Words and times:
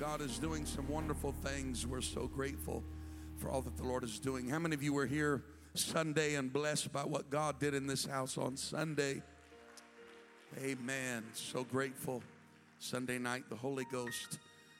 God 0.00 0.22
is 0.22 0.38
doing 0.38 0.64
some 0.64 0.88
wonderful 0.88 1.32
things. 1.44 1.86
We're 1.86 2.00
so 2.00 2.26
grateful 2.26 2.82
for 3.36 3.50
all 3.50 3.60
that 3.60 3.76
the 3.76 3.82
Lord 3.82 4.02
is 4.02 4.18
doing. 4.18 4.48
How 4.48 4.58
many 4.58 4.74
of 4.74 4.82
you 4.82 4.94
were 4.94 5.04
here 5.04 5.44
Sunday 5.74 6.36
and 6.36 6.50
blessed 6.50 6.90
by 6.90 7.02
what 7.02 7.28
God 7.28 7.60
did 7.60 7.74
in 7.74 7.86
this 7.86 8.06
house 8.06 8.38
on 8.38 8.56
Sunday? 8.56 9.20
Amen. 10.58 11.24
So 11.34 11.64
grateful. 11.64 12.22
Sunday 12.78 13.18
night, 13.18 13.44
the 13.50 13.56
Holy 13.56 13.84
Ghost 13.92 14.38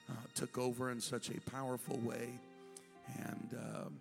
uh, 0.09 0.15
took 0.35 0.57
over 0.57 0.91
in 0.91 1.03
such 1.03 1.29
a 1.29 1.39
powerful 1.51 1.99
way. 1.99 2.31
And 3.19 3.59
um, 3.59 4.01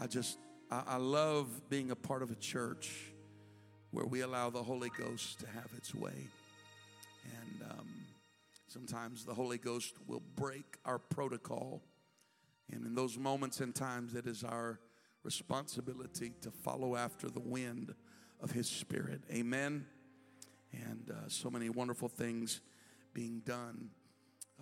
I 0.00 0.08
just, 0.08 0.36
I, 0.68 0.82
I 0.84 0.96
love 0.96 1.46
being 1.70 1.92
a 1.92 1.96
part 1.96 2.24
of 2.24 2.32
a 2.32 2.36
church 2.36 3.12
where 3.92 4.04
we 4.04 4.22
allow 4.22 4.50
the 4.50 4.64
Holy 4.64 4.90
Ghost 4.98 5.38
to 5.38 5.46
have 5.46 5.70
its 5.76 5.94
way. 5.94 6.26
Sometimes 8.72 9.24
the 9.24 9.34
Holy 9.34 9.58
Ghost 9.58 9.96
will 10.06 10.22
break 10.36 10.76
our 10.84 11.00
protocol. 11.00 11.82
And 12.70 12.86
in 12.86 12.94
those 12.94 13.18
moments 13.18 13.58
and 13.58 13.74
times, 13.74 14.14
it 14.14 14.28
is 14.28 14.44
our 14.44 14.78
responsibility 15.24 16.34
to 16.42 16.52
follow 16.52 16.94
after 16.94 17.28
the 17.28 17.40
wind 17.40 17.92
of 18.40 18.52
His 18.52 18.68
Spirit. 18.68 19.22
Amen. 19.32 19.86
And 20.70 21.10
uh, 21.10 21.14
so 21.26 21.50
many 21.50 21.68
wonderful 21.68 22.08
things 22.08 22.60
being 23.12 23.42
done. 23.44 23.90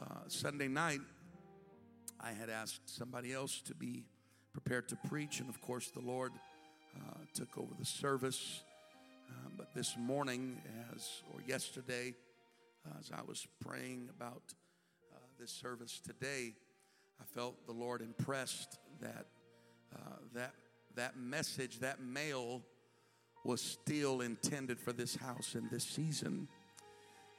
Uh, 0.00 0.20
Sunday 0.28 0.68
night, 0.68 1.00
I 2.18 2.30
had 2.30 2.48
asked 2.48 2.80
somebody 2.86 3.34
else 3.34 3.60
to 3.66 3.74
be 3.74 4.06
prepared 4.54 4.88
to 4.88 4.96
preach, 5.06 5.40
and 5.40 5.50
of 5.50 5.60
course, 5.60 5.90
the 5.90 6.00
Lord 6.00 6.32
uh, 6.96 7.18
took 7.34 7.58
over 7.58 7.74
the 7.78 7.84
service. 7.84 8.62
Um, 9.28 9.52
but 9.58 9.74
this 9.74 9.98
morning, 9.98 10.62
as 10.94 11.20
or 11.34 11.42
yesterday, 11.46 12.14
as 12.98 13.10
I 13.12 13.22
was 13.26 13.46
praying 13.60 14.08
about 14.16 14.42
uh, 15.12 15.18
this 15.38 15.50
service 15.50 16.00
today, 16.00 16.54
I 17.20 17.24
felt 17.24 17.66
the 17.66 17.72
Lord 17.72 18.00
impressed 18.00 18.78
that 19.00 19.26
uh, 19.94 20.16
that 20.34 20.54
that 20.94 21.16
message, 21.16 21.80
that 21.80 22.00
mail, 22.00 22.62
was 23.44 23.60
still 23.60 24.20
intended 24.20 24.78
for 24.78 24.92
this 24.92 25.16
house 25.16 25.54
in 25.54 25.68
this 25.70 25.84
season, 25.84 26.48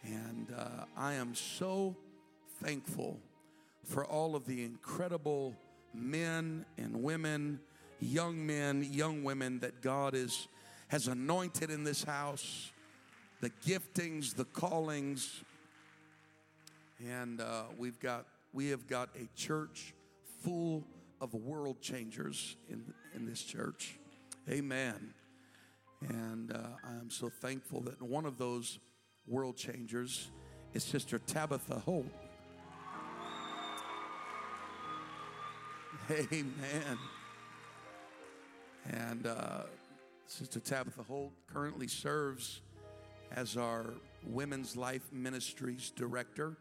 and 0.04 0.48
uh, 0.58 0.86
I 0.98 1.14
am 1.14 1.36
so 1.36 1.96
thankful 2.62 3.20
for 3.84 4.06
all 4.06 4.36
of 4.36 4.46
the 4.46 4.64
incredible 4.64 5.56
men 5.94 6.66
and 6.78 7.04
women, 7.04 7.60
young 8.00 8.46
men, 8.46 8.88
young 8.90 9.24
women 9.24 9.60
that 9.60 9.82
God 9.82 10.16
is 10.16 10.48
has 10.90 11.08
anointed 11.08 11.70
in 11.70 11.84
this 11.84 12.04
house 12.04 12.72
the 13.42 13.50
giftings, 13.66 14.36
the 14.36 14.46
callings, 14.46 15.44
and 17.06 17.42
uh, 17.42 17.64
we've 17.78 18.00
got 18.00 18.26
we 18.54 18.68
have 18.68 18.88
got 18.88 19.10
a 19.16 19.28
church 19.38 19.94
full 20.44 20.84
of 21.22 21.34
world 21.34 21.82
changers 21.82 22.56
in 22.70 22.94
in 23.16 23.26
this 23.26 23.44
church. 23.44 23.98
Amen. 24.50 25.14
And 26.08 26.52
uh, 26.52 26.60
I'm 26.84 27.10
so 27.10 27.30
thankful 27.30 27.82
that 27.82 28.02
one 28.02 28.26
of 28.26 28.38
those 28.38 28.80
world 29.28 29.58
changers 29.58 30.32
is 30.74 30.84
Sister 30.84 31.20
Tabitha 31.20 31.80
Holt. 31.80 32.06
Amen. 36.10 36.98
And 38.90 39.28
uh, 39.28 39.64
Sister 40.26 40.60
Tabitha 40.60 41.04
Holt 41.04 41.34
currently 41.54 41.88
serves 41.88 42.62
as 43.36 43.58
our 43.58 43.94
Women's 44.24 44.76
Life 44.76 45.12
Ministries 45.12 45.92
director. 45.96 46.58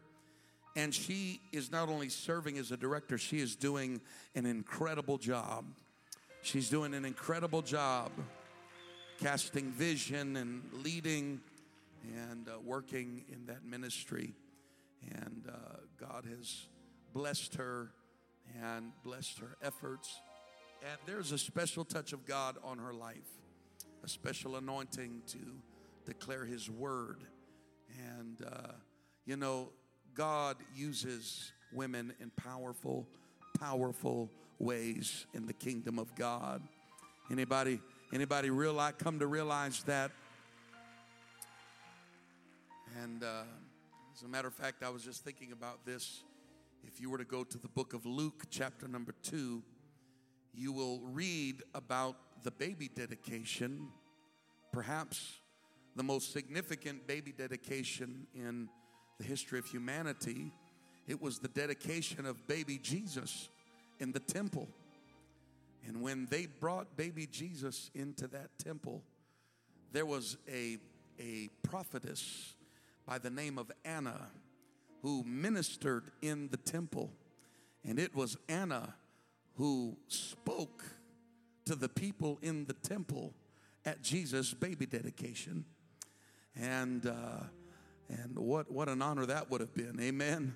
And 0.75 0.93
she 0.93 1.41
is 1.51 1.71
not 1.71 1.89
only 1.89 2.09
serving 2.09 2.57
as 2.57 2.71
a 2.71 2.77
director, 2.77 3.17
she 3.17 3.39
is 3.39 3.55
doing 3.55 4.01
an 4.35 4.45
incredible 4.45 5.17
job. 5.17 5.65
She's 6.41 6.69
doing 6.69 6.93
an 6.93 7.05
incredible 7.05 7.61
job 7.61 8.11
casting 9.19 9.71
vision 9.71 10.37
and 10.37 10.63
leading 10.71 11.41
and 12.15 12.47
uh, 12.47 12.59
working 12.63 13.25
in 13.31 13.45
that 13.47 13.65
ministry. 13.65 14.33
And 15.11 15.49
uh, 15.49 15.77
God 15.99 16.25
has 16.25 16.67
blessed 17.13 17.55
her 17.55 17.91
and 18.63 18.91
blessed 19.03 19.39
her 19.39 19.57
efforts. 19.61 20.21
And 20.81 20.99
there's 21.05 21.31
a 21.31 21.37
special 21.37 21.83
touch 21.83 22.13
of 22.13 22.25
God 22.25 22.57
on 22.63 22.77
her 22.77 22.93
life, 22.93 23.27
a 24.03 24.07
special 24.07 24.55
anointing 24.55 25.23
to 25.27 25.39
declare 26.09 26.43
His 26.43 26.69
word. 26.71 27.23
And, 28.17 28.41
uh, 28.45 28.71
you 29.25 29.37
know, 29.37 29.69
God 30.15 30.57
uses 30.75 31.51
women 31.71 32.13
in 32.19 32.31
powerful, 32.31 33.07
powerful 33.59 34.31
ways 34.57 35.27
in 35.35 35.45
the 35.45 35.53
kingdom 35.53 35.99
of 35.99 36.13
God. 36.15 36.63
Anybody, 37.31 37.79
anybody 38.11 38.49
realize, 38.49 38.93
come 38.97 39.19
to 39.19 39.27
realize 39.27 39.83
that? 39.83 40.09
And 43.03 43.23
uh, 43.23 43.43
as 44.15 44.23
a 44.23 44.27
matter 44.27 44.47
of 44.47 44.55
fact, 44.55 44.83
I 44.83 44.89
was 44.89 45.03
just 45.03 45.23
thinking 45.23 45.51
about 45.51 45.85
this. 45.85 46.23
If 46.83 46.99
you 46.99 47.11
were 47.11 47.19
to 47.19 47.23
go 47.23 47.43
to 47.43 47.57
the 47.59 47.67
book 47.67 47.93
of 47.93 48.07
Luke, 48.07 48.45
chapter 48.49 48.87
number 48.87 49.13
two, 49.21 49.61
you 50.55 50.73
will 50.73 51.01
read 51.01 51.61
about 51.75 52.15
the 52.43 52.51
baby 52.51 52.89
dedication, 52.93 53.89
perhaps 54.73 55.39
the 55.95 56.03
most 56.03 56.31
significant 56.31 57.07
baby 57.07 57.31
dedication 57.31 58.27
in 58.33 58.69
the 59.17 59.25
history 59.25 59.59
of 59.59 59.65
humanity. 59.65 60.51
It 61.07 61.21
was 61.21 61.39
the 61.39 61.47
dedication 61.47 62.25
of 62.25 62.47
baby 62.47 62.77
Jesus 62.77 63.49
in 63.99 64.11
the 64.11 64.19
temple. 64.19 64.69
And 65.87 66.01
when 66.01 66.27
they 66.29 66.45
brought 66.45 66.95
baby 66.97 67.27
Jesus 67.27 67.89
into 67.93 68.27
that 68.27 68.49
temple, 68.57 69.03
there 69.91 70.05
was 70.05 70.37
a, 70.47 70.77
a 71.19 71.49
prophetess 71.63 72.53
by 73.05 73.17
the 73.17 73.29
name 73.29 73.57
of 73.57 73.71
Anna 73.83 74.27
who 75.01 75.23
ministered 75.23 76.11
in 76.21 76.49
the 76.49 76.57
temple. 76.57 77.11
And 77.83 77.97
it 77.97 78.13
was 78.13 78.37
Anna 78.47 78.95
who 79.55 79.97
spoke 80.07 80.83
to 81.65 81.75
the 81.75 81.89
people 81.89 82.39
in 82.41 82.65
the 82.65 82.73
temple 82.73 83.33
at 83.85 84.01
Jesus' 84.01 84.53
baby 84.53 84.85
dedication. 84.85 85.65
And, 86.55 87.05
uh, 87.05 87.43
and 88.09 88.37
what, 88.37 88.71
what 88.71 88.89
an 88.89 89.01
honor 89.01 89.25
that 89.25 89.49
would 89.49 89.61
have 89.61 89.73
been. 89.73 89.99
Amen. 90.01 90.55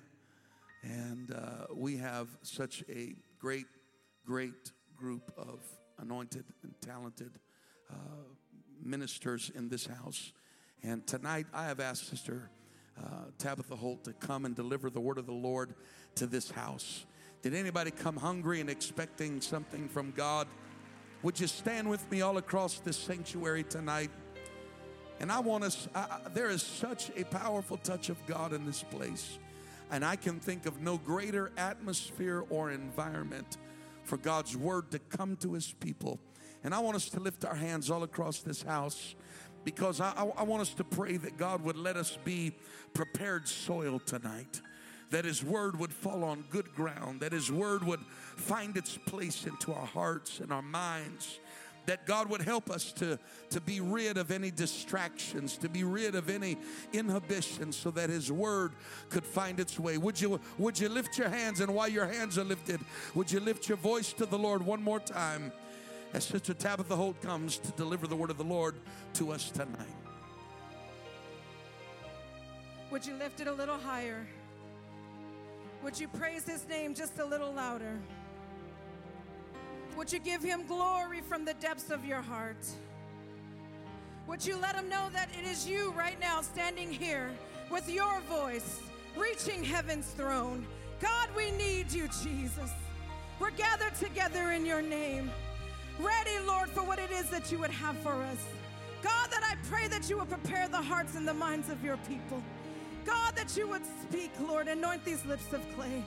And 0.82 1.32
uh, 1.32 1.66
we 1.74 1.96
have 1.96 2.28
such 2.42 2.84
a 2.88 3.14
great, 3.38 3.66
great 4.26 4.72
group 4.96 5.32
of 5.36 5.60
anointed 5.98 6.44
and 6.62 6.74
talented 6.80 7.32
uh, 7.90 7.94
ministers 8.82 9.50
in 9.54 9.68
this 9.68 9.86
house. 9.86 10.32
And 10.82 11.06
tonight 11.06 11.46
I 11.54 11.64
have 11.64 11.80
asked 11.80 12.08
Sister 12.08 12.50
uh, 12.98 13.30
Tabitha 13.38 13.76
Holt 13.76 14.04
to 14.04 14.12
come 14.12 14.44
and 14.44 14.54
deliver 14.54 14.90
the 14.90 15.00
word 15.00 15.18
of 15.18 15.26
the 15.26 15.32
Lord 15.32 15.74
to 16.16 16.26
this 16.26 16.50
house. 16.50 17.06
Did 17.42 17.54
anybody 17.54 17.90
come 17.90 18.16
hungry 18.16 18.60
and 18.60 18.70
expecting 18.70 19.40
something 19.40 19.88
from 19.88 20.12
God? 20.12 20.46
Would 21.22 21.40
you 21.40 21.46
stand 21.46 21.88
with 21.88 22.08
me 22.10 22.20
all 22.20 22.36
across 22.36 22.78
this 22.80 22.96
sanctuary 22.96 23.64
tonight? 23.64 24.10
And 25.20 25.30
I 25.30 25.40
want 25.40 25.64
us, 25.64 25.88
there 26.34 26.50
is 26.50 26.62
such 26.62 27.10
a 27.16 27.24
powerful 27.24 27.76
touch 27.78 28.08
of 28.08 28.24
God 28.26 28.52
in 28.52 28.66
this 28.66 28.82
place. 28.82 29.38
And 29.90 30.04
I 30.04 30.16
can 30.16 30.40
think 30.40 30.66
of 30.66 30.80
no 30.80 30.98
greater 30.98 31.52
atmosphere 31.56 32.44
or 32.50 32.70
environment 32.70 33.58
for 34.02 34.16
God's 34.16 34.56
word 34.56 34.90
to 34.90 34.98
come 34.98 35.36
to 35.36 35.52
his 35.52 35.72
people. 35.72 36.18
And 36.62 36.74
I 36.74 36.78
want 36.78 36.96
us 36.96 37.08
to 37.10 37.20
lift 37.20 37.44
our 37.44 37.54
hands 37.54 37.90
all 37.90 38.02
across 38.02 38.40
this 38.40 38.62
house 38.62 39.14
because 39.64 40.00
I, 40.00 40.12
I, 40.16 40.24
I, 40.38 40.42
want 40.42 40.62
us 40.62 40.74
to 40.74 40.84
pray 40.84 41.16
that 41.16 41.36
God 41.36 41.62
would 41.62 41.76
let 41.76 41.96
us 41.96 42.18
be 42.24 42.52
prepared 42.92 43.48
soil 43.48 43.98
tonight. 43.98 44.60
That 45.10 45.24
His 45.24 45.44
word 45.44 45.78
would 45.78 45.92
fall 45.92 46.24
on 46.24 46.44
good 46.50 46.74
ground, 46.74 47.20
that 47.20 47.32
His 47.32 47.52
word 47.52 47.84
would 47.84 48.00
find 48.36 48.76
its 48.76 48.96
place 48.96 49.44
into 49.46 49.72
our 49.72 49.86
hearts 49.86 50.40
and 50.40 50.52
our 50.52 50.62
minds, 50.62 51.38
that 51.86 52.06
God 52.06 52.28
would 52.30 52.40
help 52.40 52.70
us 52.70 52.92
to, 52.92 53.18
to 53.50 53.60
be 53.60 53.80
rid 53.80 54.16
of 54.16 54.30
any 54.30 54.50
distractions, 54.50 55.56
to 55.58 55.68
be 55.68 55.84
rid 55.84 56.14
of 56.14 56.30
any 56.30 56.56
inhibitions, 56.92 57.76
so 57.76 57.90
that 57.92 58.10
His 58.10 58.32
Word 58.32 58.72
could 59.10 59.24
find 59.24 59.60
its 59.60 59.78
way. 59.78 59.98
Would 59.98 60.20
you, 60.20 60.40
would 60.58 60.78
you 60.78 60.88
lift 60.88 61.18
your 61.18 61.28
hands? 61.28 61.60
And 61.60 61.74
while 61.74 61.88
your 61.88 62.06
hands 62.06 62.38
are 62.38 62.44
lifted, 62.44 62.80
would 63.14 63.30
you 63.30 63.40
lift 63.40 63.68
your 63.68 63.78
voice 63.78 64.12
to 64.14 64.26
the 64.26 64.38
Lord 64.38 64.64
one 64.64 64.82
more 64.82 65.00
time 65.00 65.52
as 66.12 66.24
Sister 66.24 66.54
Tabitha 66.54 66.96
Holt 66.96 67.20
comes 67.20 67.58
to 67.58 67.72
deliver 67.72 68.06
the 68.06 68.16
Word 68.16 68.30
of 68.30 68.38
the 68.38 68.44
Lord 68.44 68.76
to 69.14 69.32
us 69.32 69.50
tonight? 69.50 69.88
Would 72.90 73.04
you 73.04 73.14
lift 73.14 73.40
it 73.40 73.48
a 73.48 73.52
little 73.52 73.78
higher? 73.78 74.26
Would 75.82 75.98
you 75.98 76.08
praise 76.08 76.46
His 76.46 76.66
name 76.68 76.94
just 76.94 77.18
a 77.18 77.24
little 77.24 77.52
louder? 77.52 77.98
Would 79.96 80.12
you 80.12 80.18
give 80.18 80.42
him 80.42 80.66
glory 80.66 81.20
from 81.20 81.44
the 81.44 81.54
depths 81.54 81.90
of 81.90 82.04
your 82.04 82.20
heart? 82.20 82.66
Would 84.26 84.44
you 84.44 84.56
let 84.56 84.74
him 84.74 84.88
know 84.88 85.08
that 85.12 85.28
it 85.38 85.46
is 85.46 85.68
you 85.68 85.92
right 85.92 86.18
now 86.20 86.40
standing 86.40 86.90
here 86.90 87.30
with 87.70 87.88
your 87.88 88.20
voice, 88.22 88.80
reaching 89.16 89.62
heaven's 89.62 90.06
throne, 90.08 90.66
God, 91.00 91.28
we 91.36 91.50
need 91.52 91.92
you, 91.92 92.08
Jesus. 92.22 92.70
We're 93.38 93.50
gathered 93.50 93.94
together 93.96 94.52
in 94.52 94.64
your 94.64 94.80
name, 94.80 95.30
ready, 95.98 96.38
Lord, 96.46 96.70
for 96.70 96.82
what 96.82 96.98
it 96.98 97.10
is 97.10 97.28
that 97.30 97.52
you 97.52 97.58
would 97.58 97.70
have 97.70 97.98
for 97.98 98.14
us. 98.14 98.38
God, 99.02 99.30
that 99.30 99.42
I 99.44 99.56
pray 99.68 99.86
that 99.88 100.08
you 100.08 100.18
would 100.18 100.30
prepare 100.30 100.66
the 100.68 100.80
hearts 100.80 101.14
and 101.14 101.28
the 101.28 101.34
minds 101.34 101.68
of 101.68 101.84
your 101.84 101.98
people. 102.08 102.42
God, 103.04 103.36
that 103.36 103.54
you 103.56 103.68
would 103.68 103.82
speak, 104.02 104.30
Lord, 104.40 104.66
anoint 104.66 105.04
these 105.04 105.24
lips 105.26 105.52
of 105.52 105.60
clay. 105.76 106.02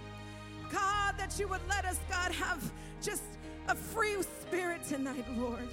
God, 0.72 1.13
that 1.18 1.38
you 1.39 1.48
would 1.48 1.62
let 1.69 1.86
us, 1.86 2.00
God, 2.10 2.31
have 2.31 2.72
just 3.01 3.24
a 3.68 3.75
free 3.75 4.22
spirit 4.22 4.84
tonight, 4.88 5.25
Lord, 5.38 5.68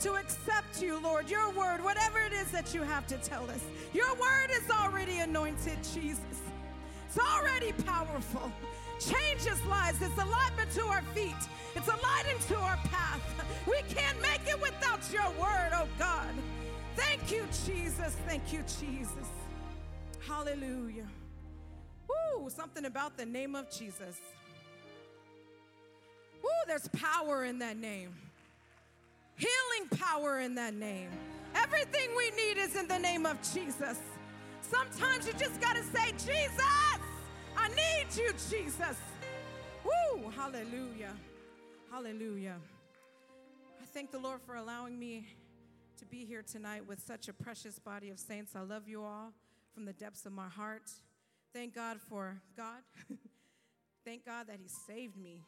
to 0.00 0.14
accept 0.14 0.82
you, 0.82 1.00
Lord, 1.00 1.28
your 1.28 1.50
word, 1.52 1.82
whatever 1.82 2.18
it 2.20 2.32
is 2.32 2.50
that 2.50 2.74
you 2.74 2.82
have 2.82 3.06
to 3.08 3.16
tell 3.18 3.48
us. 3.50 3.60
Your 3.92 4.12
word 4.14 4.50
is 4.50 4.70
already 4.70 5.18
anointed, 5.18 5.78
Jesus. 5.94 6.40
It's 7.06 7.18
already 7.18 7.72
powerful. 7.72 8.50
Changes 8.98 9.62
lives. 9.66 10.00
It's 10.00 10.20
a 10.20 10.26
light 10.26 10.52
unto 10.60 10.82
our 10.82 11.02
feet. 11.14 11.34
It's 11.74 11.88
a 11.88 11.96
light 12.02 12.24
into 12.32 12.56
our 12.56 12.76
path. 12.76 13.22
We 13.66 13.82
can't 13.88 14.20
make 14.22 14.40
it 14.46 14.60
without 14.60 15.00
your 15.12 15.28
word, 15.40 15.70
oh 15.72 15.88
God. 15.98 16.28
Thank 16.96 17.32
you, 17.32 17.44
Jesus. 17.66 18.16
Thank 18.26 18.52
you, 18.52 18.62
Jesus. 18.80 19.28
Hallelujah. 20.26 21.08
Woo, 22.08 22.48
something 22.50 22.84
about 22.84 23.16
the 23.16 23.26
name 23.26 23.54
of 23.54 23.70
Jesus. 23.70 24.20
Woo, 26.44 26.50
there's 26.66 26.88
power 26.88 27.44
in 27.44 27.58
that 27.60 27.78
name. 27.78 28.14
Healing 29.36 29.88
power 29.98 30.40
in 30.40 30.54
that 30.56 30.74
name. 30.74 31.08
Everything 31.54 32.10
we 32.14 32.30
need 32.32 32.58
is 32.58 32.76
in 32.76 32.86
the 32.86 32.98
name 32.98 33.24
of 33.24 33.38
Jesus. 33.54 33.98
Sometimes 34.60 35.26
you 35.26 35.32
just 35.32 35.58
got 35.58 35.74
to 35.74 35.82
say, 35.84 36.12
Jesus, 36.12 36.60
I 37.56 37.68
need 37.68 38.06
you, 38.14 38.30
Jesus. 38.50 38.98
Woo, 39.84 40.30
hallelujah. 40.36 41.14
Hallelujah. 41.90 42.56
I 43.80 43.86
thank 43.86 44.10
the 44.10 44.18
Lord 44.18 44.40
for 44.44 44.56
allowing 44.56 44.98
me 44.98 45.26
to 45.98 46.04
be 46.04 46.26
here 46.26 46.42
tonight 46.42 46.86
with 46.86 47.00
such 47.00 47.28
a 47.28 47.32
precious 47.32 47.78
body 47.78 48.10
of 48.10 48.18
saints. 48.18 48.54
I 48.54 48.60
love 48.60 48.86
you 48.86 49.02
all 49.02 49.32
from 49.72 49.86
the 49.86 49.92
depths 49.94 50.26
of 50.26 50.32
my 50.32 50.48
heart. 50.48 50.90
Thank 51.54 51.74
God 51.74 52.00
for 52.00 52.36
God. 52.56 52.82
Thank 54.04 54.26
God 54.26 54.48
that 54.48 54.58
He 54.60 54.68
saved 54.68 55.16
me, 55.16 55.40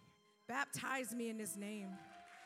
baptized 0.49 1.17
me 1.17 1.29
in 1.29 1.39
His 1.39 1.57
name, 1.57 1.89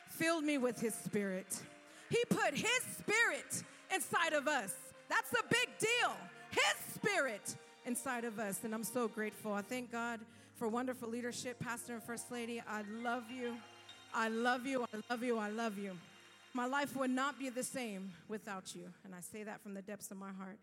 filled 0.08 0.44
me 0.44 0.58
with 0.58 0.80
His 0.80 0.94
Spirit. 0.94 1.60
He 2.08 2.22
put 2.28 2.54
His 2.54 2.82
Spirit 2.98 3.62
inside 3.94 4.32
of 4.32 4.48
us. 4.48 4.74
That's 5.08 5.32
a 5.32 5.42
big 5.48 5.68
deal. 5.78 6.12
His 6.50 6.94
Spirit 6.94 7.56
inside 7.86 8.24
of 8.24 8.38
us. 8.38 8.60
And 8.64 8.74
I'm 8.74 8.84
so 8.84 9.08
grateful. 9.08 9.52
I 9.52 9.62
thank 9.62 9.90
God 9.90 10.20
for 10.56 10.68
wonderful 10.68 11.08
leadership, 11.08 11.58
Pastor 11.58 11.94
and 11.94 12.02
First 12.02 12.30
Lady. 12.30 12.62
I 12.68 12.82
love 13.02 13.24
you. 13.30 13.56
I 14.14 14.28
love 14.28 14.66
you. 14.66 14.84
I 14.92 14.98
love 15.08 15.22
you. 15.22 15.38
I 15.38 15.48
love 15.48 15.78
you. 15.78 15.92
My 16.52 16.66
life 16.66 16.96
would 16.96 17.10
not 17.10 17.38
be 17.38 17.48
the 17.48 17.62
same 17.62 18.10
without 18.28 18.74
you. 18.74 18.82
And 19.04 19.14
I 19.14 19.20
say 19.20 19.44
that 19.44 19.62
from 19.62 19.74
the 19.74 19.82
depths 19.82 20.10
of 20.10 20.16
my 20.16 20.32
heart. 20.32 20.58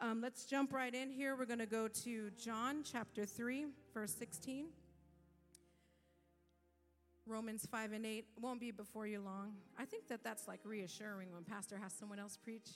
Um, 0.00 0.20
let's 0.20 0.44
jump 0.44 0.72
right 0.72 0.94
in 0.94 1.10
here. 1.10 1.36
We're 1.36 1.46
going 1.46 1.58
to 1.58 1.66
go 1.66 1.88
to 1.88 2.30
John 2.42 2.82
chapter 2.84 3.24
3, 3.24 3.66
verse 3.94 4.14
16. 4.18 4.66
Romans 7.32 7.66
5 7.70 7.92
and 7.92 8.04
8 8.04 8.26
won't 8.40 8.60
be 8.60 8.70
before 8.70 9.06
you 9.06 9.20
long. 9.20 9.54
I 9.78 9.86
think 9.86 10.06
that 10.08 10.22
that's 10.22 10.46
like 10.46 10.60
reassuring 10.64 11.32
when 11.32 11.44
pastor 11.44 11.78
has 11.82 11.92
someone 11.94 12.18
else 12.18 12.36
preach. 12.36 12.68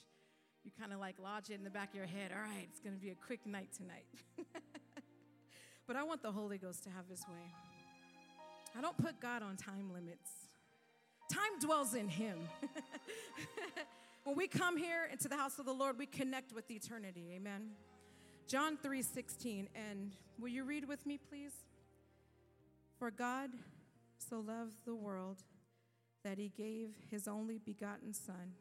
You 0.63 0.71
kind 0.79 0.91
of 0.91 0.99
like 0.99 1.15
lodge 1.23 1.51
it 1.51 1.53
in 1.53 1.63
the 1.63 1.69
back 1.69 1.89
of 1.89 1.95
your 1.95 2.07
head. 2.07 2.31
All 2.33 2.41
right, 2.41 2.67
it's 2.67 2.79
going 2.79 2.95
to 2.95 2.99
be 2.99 3.11
a 3.11 3.15
quick 3.15 3.45
night 3.45 3.69
tonight. 3.77 4.05
but 5.87 5.95
I 5.95 6.03
want 6.03 6.23
the 6.23 6.31
Holy 6.31 6.57
Ghost 6.57 6.83
to 6.85 6.89
have 6.89 7.07
his 7.07 7.21
way. 7.27 7.53
I 8.75 8.81
don't 8.81 8.97
put 8.97 9.19
God 9.19 9.43
on 9.43 9.57
time 9.57 9.93
limits. 9.93 10.31
Time 11.31 11.59
dwells 11.59 11.93
in 11.93 12.07
him. 12.07 12.39
when 14.23 14.35
we 14.35 14.47
come 14.47 14.75
here 14.75 15.07
into 15.11 15.27
the 15.27 15.37
house 15.37 15.59
of 15.59 15.65
the 15.65 15.73
Lord, 15.73 15.99
we 15.99 16.07
connect 16.07 16.51
with 16.51 16.69
eternity. 16.71 17.31
Amen. 17.35 17.73
John 18.47 18.77
3:16 18.77 19.67
and 19.75 20.15
will 20.39 20.47
you 20.47 20.63
read 20.63 20.87
with 20.87 21.05
me 21.05 21.19
please? 21.29 21.51
For 22.97 23.11
God 23.11 23.51
so 24.17 24.39
loved 24.39 24.85
the 24.85 24.95
world 24.95 25.43
that 26.23 26.37
he 26.37 26.49
gave 26.49 26.89
his 27.09 27.27
only 27.27 27.57
begotten 27.57 28.13
son 28.13 28.53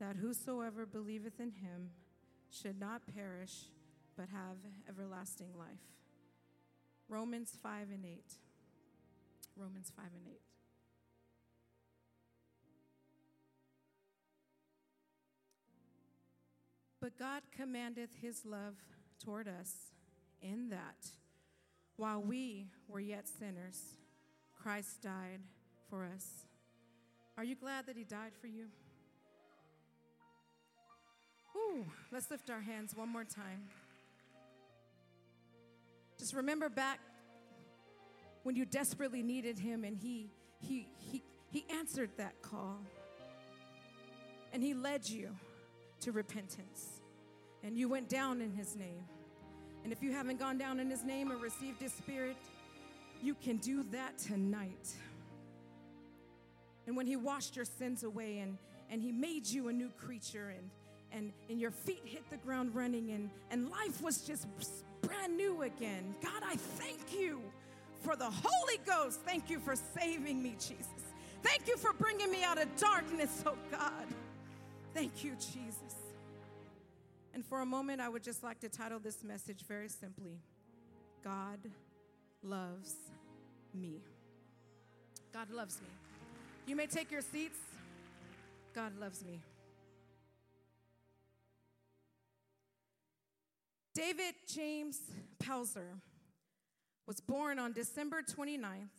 that 0.00 0.16
whosoever 0.16 0.86
believeth 0.86 1.38
in 1.38 1.52
him 1.52 1.90
should 2.50 2.78
not 2.78 3.02
perish 3.14 3.66
but 4.16 4.28
have 4.28 4.56
everlasting 4.88 5.50
life. 5.56 5.68
Romans 7.08 7.56
5 7.62 7.90
and 7.90 8.04
8. 8.04 8.24
Romans 9.56 9.92
5 9.94 10.06
and 10.06 10.26
8. 10.28 10.40
But 17.00 17.18
God 17.18 17.42
commandeth 17.54 18.10
his 18.20 18.44
love 18.44 18.76
toward 19.22 19.48
us 19.48 19.92
in 20.40 20.68
that 20.70 21.10
while 21.96 22.22
we 22.22 22.68
were 22.88 23.00
yet 23.00 23.28
sinners, 23.28 23.96
Christ 24.62 25.02
died 25.02 25.40
for 25.90 26.04
us. 26.04 26.46
Are 27.36 27.42
you 27.42 27.56
glad 27.56 27.86
that 27.86 27.96
he 27.96 28.04
died 28.04 28.32
for 28.40 28.46
you? 28.46 28.66
Ooh, 31.56 31.84
let's 32.12 32.30
lift 32.30 32.48
our 32.48 32.60
hands 32.60 32.94
one 32.94 33.08
more 33.08 33.24
time. 33.24 33.62
Just 36.18 36.34
remember 36.34 36.68
back 36.68 37.00
when 38.44 38.54
you 38.54 38.64
desperately 38.64 39.22
needed 39.22 39.58
him 39.58 39.82
and 39.82 39.96
he 39.96 40.30
he 40.60 40.86
he 40.96 41.22
he 41.50 41.64
answered 41.68 42.10
that 42.16 42.40
call. 42.40 42.78
And 44.52 44.62
he 44.62 44.74
led 44.74 45.08
you 45.08 45.30
to 46.00 46.12
repentance. 46.12 47.00
And 47.64 47.76
you 47.76 47.88
went 47.88 48.08
down 48.08 48.40
in 48.40 48.52
his 48.52 48.76
name. 48.76 49.04
And 49.82 49.92
if 49.92 50.02
you 50.02 50.12
haven't 50.12 50.38
gone 50.38 50.58
down 50.58 50.78
in 50.78 50.88
his 50.88 51.02
name 51.02 51.32
or 51.32 51.36
received 51.36 51.80
his 51.80 51.92
spirit, 51.92 52.36
you 53.22 53.34
can 53.34 53.58
do 53.58 53.84
that 53.92 54.18
tonight. 54.18 54.92
And 56.86 56.96
when 56.96 57.06
he 57.06 57.16
washed 57.16 57.56
your 57.56 57.64
sins 57.64 58.02
away 58.02 58.38
and, 58.38 58.58
and 58.90 59.00
he 59.00 59.12
made 59.12 59.46
you 59.46 59.68
a 59.68 59.72
new 59.72 59.90
creature 59.90 60.52
and, 60.56 60.70
and, 61.12 61.32
and 61.48 61.60
your 61.60 61.70
feet 61.70 62.02
hit 62.04 62.28
the 62.30 62.36
ground 62.38 62.74
running 62.74 63.10
and, 63.12 63.30
and 63.50 63.70
life 63.70 64.02
was 64.02 64.22
just 64.22 64.46
brand 65.02 65.36
new 65.36 65.62
again. 65.62 66.14
God, 66.22 66.42
I 66.44 66.56
thank 66.56 67.12
you 67.16 67.40
for 68.00 68.16
the 68.16 68.28
Holy 68.30 68.78
Ghost. 68.84 69.20
Thank 69.24 69.48
you 69.48 69.60
for 69.60 69.74
saving 69.98 70.42
me, 70.42 70.56
Jesus. 70.58 70.86
Thank 71.42 71.68
you 71.68 71.76
for 71.76 71.92
bringing 71.92 72.30
me 72.30 72.42
out 72.44 72.60
of 72.60 72.74
darkness, 72.76 73.42
oh 73.46 73.56
God. 73.70 74.06
Thank 74.94 75.24
you, 75.24 75.32
Jesus. 75.32 75.94
And 77.34 77.44
for 77.44 77.60
a 77.60 77.66
moment, 77.66 78.00
I 78.00 78.08
would 78.08 78.22
just 78.22 78.42
like 78.42 78.60
to 78.60 78.68
title 78.68 78.98
this 78.98 79.24
message 79.24 79.64
very 79.66 79.88
simply 79.88 80.38
God 81.24 81.58
loves 82.42 82.94
me. 83.74 84.00
God 85.32 85.50
loves 85.50 85.80
me. 85.80 85.88
You 86.66 86.76
may 86.76 86.86
take 86.86 87.10
your 87.10 87.22
seats. 87.22 87.58
God 88.74 88.92
loves 89.00 89.24
me. 89.24 89.40
David 93.94 94.34
James 94.52 95.00
Pelzer 95.42 96.00
was 97.06 97.20
born 97.20 97.58
on 97.58 97.72
December 97.72 98.22
29th, 98.22 98.94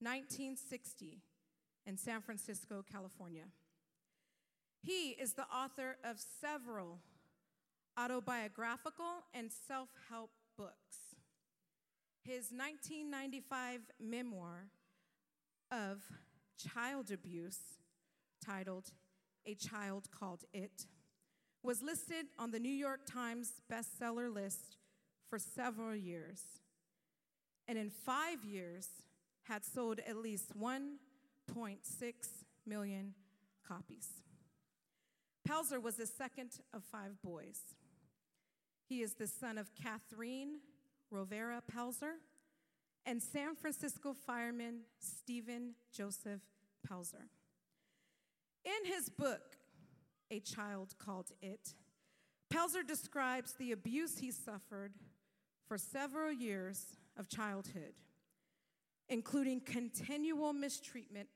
1960, 0.00 1.22
in 1.86 1.96
San 1.96 2.20
Francisco, 2.20 2.84
California. 2.90 3.44
He 4.82 5.10
is 5.10 5.34
the 5.34 5.44
author 5.44 5.96
of 6.04 6.18
several 6.40 6.98
autobiographical 7.98 9.24
and 9.34 9.50
self 9.50 9.88
help 10.10 10.30
books. 10.56 11.09
His 12.22 12.52
1995 12.52 13.80
memoir 13.98 14.66
of 15.72 16.02
child 16.58 17.10
abuse, 17.10 17.78
titled 18.44 18.92
A 19.46 19.54
Child 19.54 20.08
Called 20.10 20.44
It, 20.52 20.86
was 21.62 21.82
listed 21.82 22.26
on 22.38 22.50
the 22.50 22.58
New 22.58 22.68
York 22.68 23.00
Times 23.10 23.52
bestseller 23.72 24.32
list 24.32 24.76
for 25.28 25.38
several 25.38 25.96
years, 25.96 26.42
and 27.66 27.78
in 27.78 27.90
five 27.90 28.44
years 28.44 28.88
had 29.44 29.64
sold 29.64 30.00
at 30.06 30.16
least 30.16 30.58
1.6 30.58 30.96
million 32.66 33.14
copies. 33.66 34.08
Pelzer 35.48 35.82
was 35.82 35.96
the 35.96 36.06
second 36.06 36.50
of 36.74 36.84
five 36.84 37.20
boys. 37.22 37.60
He 38.88 39.02
is 39.02 39.14
the 39.14 39.26
son 39.26 39.56
of 39.56 39.70
Kathleen 39.74 40.60
Rovera 41.12 41.60
Pelzer 41.70 42.14
and 43.06 43.22
San 43.22 43.54
Francisco 43.54 44.14
fireman 44.26 44.80
Stephen 44.98 45.74
Joseph 45.92 46.42
Pelzer. 46.88 47.28
In 48.64 48.92
his 48.92 49.08
book, 49.08 49.56
A 50.30 50.40
Child 50.40 50.94
Called 50.98 51.32
It, 51.40 51.74
Pelzer 52.52 52.86
describes 52.86 53.52
the 53.52 53.72
abuse 53.72 54.18
he 54.18 54.30
suffered 54.30 54.92
for 55.66 55.78
several 55.78 56.32
years 56.32 56.96
of 57.16 57.28
childhood, 57.28 57.94
including 59.08 59.60
continual 59.60 60.52
mistreatment 60.52 61.28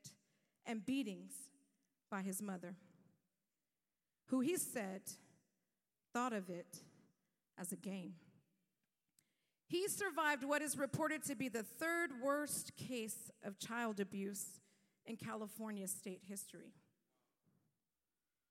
and 0.65 0.85
beatings 0.85 1.33
by 2.11 2.21
his 2.21 2.41
mother, 2.41 2.75
who 4.27 4.41
he 4.41 4.57
said 4.57 5.01
thought 6.13 6.33
of 6.33 6.49
it 6.49 6.79
as 7.57 7.71
a 7.71 7.77
game. 7.77 8.13
He 9.67 9.87
survived 9.87 10.43
what 10.43 10.61
is 10.61 10.77
reported 10.77 11.23
to 11.25 11.35
be 11.35 11.49
the 11.49 11.63
third 11.63 12.11
worst 12.21 12.75
case 12.75 13.31
of 13.43 13.59
child 13.59 13.99
abuse 13.99 14.59
in 15.05 15.17
California 15.17 15.87
state 15.87 16.21
history. 16.27 16.73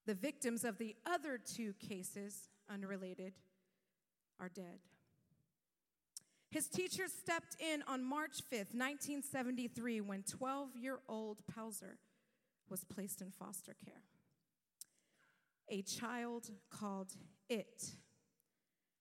The 0.07 0.15
victims 0.15 0.65
of 0.65 0.79
the 0.79 0.97
other 1.07 1.39
two 1.39 1.75
cases, 1.75 2.49
unrelated, 2.69 3.35
are 4.41 4.49
dead. 4.49 4.81
His 6.51 6.69
teacher 6.69 7.05
stepped 7.09 7.57
in 7.61 7.83
on 7.89 8.05
March 8.05 8.39
5th, 8.53 8.75
1973, 8.75 10.01
when 10.01 10.23
12 10.23 10.77
year 10.77 10.99
old 11.09 11.39
Pelzer 11.53 11.97
was 12.69 12.85
placed 12.85 13.21
in 13.21 13.31
foster 13.31 13.75
care. 13.85 14.03
A 15.69 15.83
child 15.83 16.51
called 16.71 17.13
It 17.49 17.95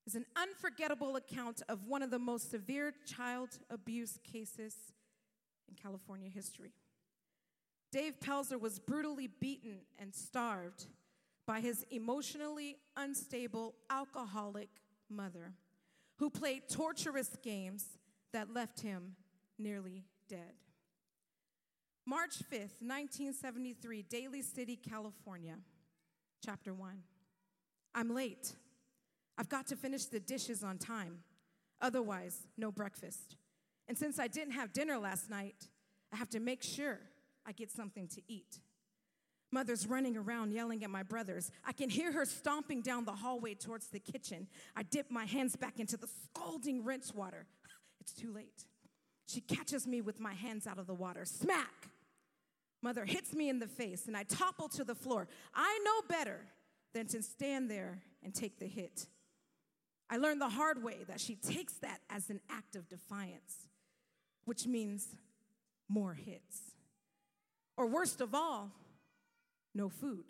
is 0.06 0.14
an 0.14 0.26
unforgettable 0.36 1.16
account 1.16 1.62
of 1.68 1.86
one 1.86 2.02
of 2.02 2.10
the 2.10 2.18
most 2.18 2.50
severe 2.50 2.92
child 3.06 3.48
abuse 3.70 4.18
cases 4.22 4.74
in 5.68 5.74
California 5.74 6.28
history. 6.28 6.72
Dave 7.90 8.18
Pelzer 8.20 8.60
was 8.60 8.78
brutally 8.78 9.28
beaten 9.28 9.78
and 9.98 10.14
starved 10.14 10.86
by 11.46 11.60
his 11.60 11.84
emotionally 11.90 12.76
unstable 12.96 13.74
alcoholic 13.90 14.68
mother, 15.08 15.52
who 16.18 16.28
played 16.30 16.68
torturous 16.68 17.36
games 17.42 17.98
that 18.32 18.52
left 18.52 18.80
him 18.80 19.14
nearly 19.58 20.04
dead. 20.28 20.54
March 22.06 22.38
5th, 22.50 22.82
1973, 22.82 24.02
Daly 24.02 24.42
City, 24.42 24.76
California, 24.76 25.56
chapter 26.44 26.74
1. 26.74 27.02
I'm 27.94 28.14
late. 28.14 28.54
I've 29.36 29.48
got 29.48 29.66
to 29.68 29.76
finish 29.76 30.04
the 30.06 30.20
dishes 30.20 30.62
on 30.62 30.78
time. 30.78 31.18
Otherwise, 31.80 32.46
no 32.56 32.70
breakfast. 32.70 33.36
And 33.88 33.98
since 33.98 34.18
I 34.18 34.28
didn't 34.28 34.52
have 34.52 34.72
dinner 34.72 34.98
last 34.98 35.28
night, 35.28 35.68
I 36.12 36.16
have 36.16 36.30
to 36.30 36.40
make 36.40 36.62
sure 36.62 37.00
I 37.46 37.52
get 37.52 37.70
something 37.70 38.08
to 38.08 38.22
eat. 38.28 38.60
Mother's 39.50 39.86
running 39.86 40.16
around 40.16 40.52
yelling 40.52 40.82
at 40.82 40.90
my 40.90 41.02
brothers. 41.02 41.50
I 41.64 41.72
can 41.72 41.88
hear 41.88 42.10
her 42.12 42.24
stomping 42.24 42.80
down 42.80 43.04
the 43.04 43.12
hallway 43.12 43.54
towards 43.54 43.86
the 43.88 44.00
kitchen. 44.00 44.48
I 44.74 44.82
dip 44.82 45.10
my 45.10 45.26
hands 45.26 45.54
back 45.54 45.78
into 45.78 45.96
the 45.96 46.08
scalding 46.08 46.84
rinse 46.84 47.14
water. 47.14 47.46
It's 48.00 48.12
too 48.12 48.34
late. 48.34 48.66
She 49.26 49.40
catches 49.40 49.86
me 49.86 50.02
with 50.02 50.20
my 50.20 50.34
hands 50.34 50.66
out 50.66 50.78
of 50.78 50.86
the 50.86 50.92
water. 50.92 51.24
Smack! 51.24 51.88
Mother 52.82 53.06
hits 53.06 53.32
me 53.32 53.48
in 53.48 53.60
the 53.60 53.66
face 53.66 54.08
and 54.08 54.14
I 54.14 54.24
topple 54.24 54.68
to 54.70 54.84
the 54.84 54.94
floor. 54.94 55.26
I 55.54 55.80
know 55.82 56.06
better 56.06 56.40
than 56.92 57.06
to 57.06 57.22
stand 57.22 57.70
there 57.70 58.02
and 58.22 58.34
take 58.34 58.58
the 58.58 58.66
hit. 58.66 59.06
I 60.10 60.16
learned 60.16 60.40
the 60.40 60.48
hard 60.48 60.82
way 60.82 60.98
that 61.08 61.20
she 61.20 61.34
takes 61.34 61.74
that 61.74 62.00
as 62.10 62.30
an 62.30 62.40
act 62.50 62.76
of 62.76 62.88
defiance, 62.88 63.66
which 64.44 64.66
means 64.66 65.06
more 65.88 66.14
hits. 66.14 66.60
Or 67.76 67.86
worst 67.86 68.20
of 68.20 68.34
all, 68.34 68.70
no 69.74 69.88
food. 69.88 70.24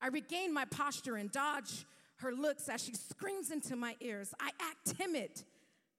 I 0.00 0.08
regain 0.08 0.52
my 0.52 0.66
posture 0.66 1.16
and 1.16 1.32
dodge 1.32 1.84
her 2.16 2.32
looks 2.32 2.68
as 2.68 2.82
she 2.82 2.94
screams 2.94 3.50
into 3.50 3.76
my 3.76 3.94
ears. 4.00 4.32
I 4.40 4.50
act 4.60 4.96
timid, 4.98 5.42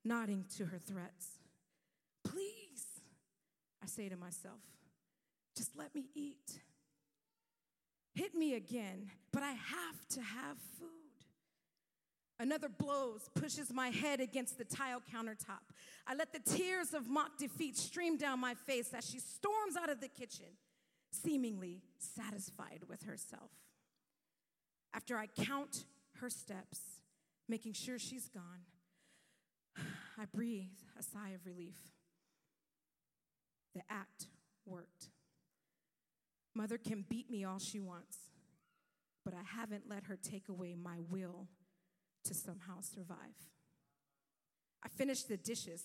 nodding 0.03 0.45
to 0.57 0.65
her 0.65 0.79
threats. 0.79 1.27
Please, 2.23 2.85
I 3.83 3.87
say 3.87 4.09
to 4.09 4.17
myself, 4.17 4.59
just 5.55 5.75
let 5.75 5.93
me 5.93 6.05
eat. 6.15 6.59
Hit 8.15 8.33
me 8.33 8.55
again, 8.55 9.11
but 9.31 9.43
I 9.43 9.51
have 9.51 10.07
to 10.09 10.21
have 10.21 10.57
food. 10.79 10.96
Another 12.39 12.69
blows, 12.69 13.29
pushes 13.33 13.73
my 13.73 13.89
head 13.89 14.19
against 14.19 14.59
the 14.59 14.63
tile 14.63 15.01
countertop. 15.11 15.73
I 16.05 16.13
let 16.13 16.31
the 16.33 16.39
tears 16.39 16.93
of 16.93 17.09
mock 17.09 17.37
defeat 17.37 17.75
stream 17.75 18.15
down 18.15 18.39
my 18.39 18.53
face 18.53 18.93
as 18.93 19.09
she 19.09 19.19
storms 19.19 19.75
out 19.75 19.89
of 19.89 20.01
the 20.01 20.07
kitchen, 20.07 20.45
seemingly 21.11 21.81
satisfied 21.97 22.83
with 22.87 23.03
herself. 23.03 23.49
After 24.93 25.17
I 25.17 25.27
count 25.27 25.85
her 26.21 26.29
steps, 26.29 26.79
making 27.49 27.73
sure 27.73 27.97
she's 27.97 28.29
gone, 28.29 28.65
I 30.17 30.25
breathe 30.25 30.77
a 30.97 31.01
sigh 31.01 31.29
of 31.29 31.45
relief. 31.45 31.77
The 33.73 33.81
act 33.89 34.27
worked. 34.65 35.09
Mother 36.53 36.77
can 36.77 37.03
beat 37.07 37.31
me 37.31 37.43
all 37.43 37.59
she 37.59 37.79
wants, 37.79 38.17
but 39.25 39.33
I 39.33 39.43
haven't 39.43 39.89
let 39.89 40.03
her 40.05 40.17
take 40.21 40.49
away 40.49 40.75
my 40.75 40.99
will 41.09 41.47
to 42.27 42.33
somehow 42.33 42.81
survive. 42.81 43.17
I 44.83 44.89
finished 44.89 45.27
the 45.27 45.37
dishes, 45.37 45.83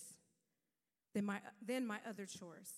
then 1.15 1.25
my, 1.25 1.41
then 1.65 1.87
my 1.87 1.99
other 2.09 2.27
chores. 2.27 2.71